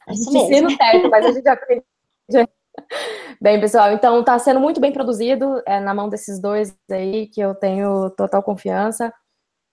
A 0.08 0.14
gente 0.14 0.36
ensina 0.36 0.70
certo, 0.70 1.10
mas 1.10 1.26
a 1.26 1.32
gente 1.32 1.48
aprende 1.48 1.84
Bem, 3.42 3.60
pessoal, 3.60 3.92
então 3.92 4.20
está 4.20 4.38
sendo 4.38 4.60
muito 4.60 4.80
bem 4.80 4.92
produzido 4.92 5.62
é, 5.66 5.80
na 5.80 5.94
mão 5.94 6.08
desses 6.08 6.40
dois 6.40 6.78
aí, 6.90 7.28
que 7.28 7.42
eu 7.42 7.56
tenho 7.56 8.10
total 8.12 8.44
confiança 8.44 9.12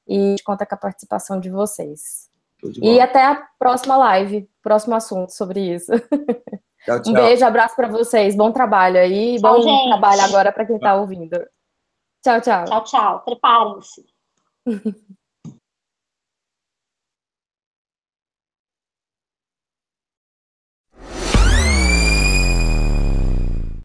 e 0.08 0.36
conta 0.44 0.64
com 0.64 0.74
a 0.74 0.78
participação 0.78 1.38
de 1.38 1.50
vocês. 1.50 2.30
E 2.82 2.98
até 2.98 3.24
a 3.24 3.46
próxima 3.58 3.96
live, 3.96 4.48
próximo 4.62 4.94
assunto 4.94 5.30
sobre 5.30 5.74
isso. 5.74 5.92
Tchau, 6.84 7.02
tchau. 7.02 7.12
Um 7.12 7.12
beijo, 7.12 7.44
abraço 7.44 7.76
para 7.76 7.88
vocês. 7.88 8.34
Bom 8.34 8.50
trabalho 8.50 8.98
aí. 8.98 9.38
Tchau, 9.38 9.54
bom 9.54 9.62
gente. 9.62 9.88
trabalho 9.88 10.20
agora 10.22 10.50
para 10.50 10.66
quem 10.66 10.76
está 10.76 10.94
ouvindo. 10.96 11.38
Tchau, 12.22 12.40
tchau. 12.40 12.64
Tchau, 12.64 12.84
tchau. 12.84 13.20
Preparem-se. 13.24 14.06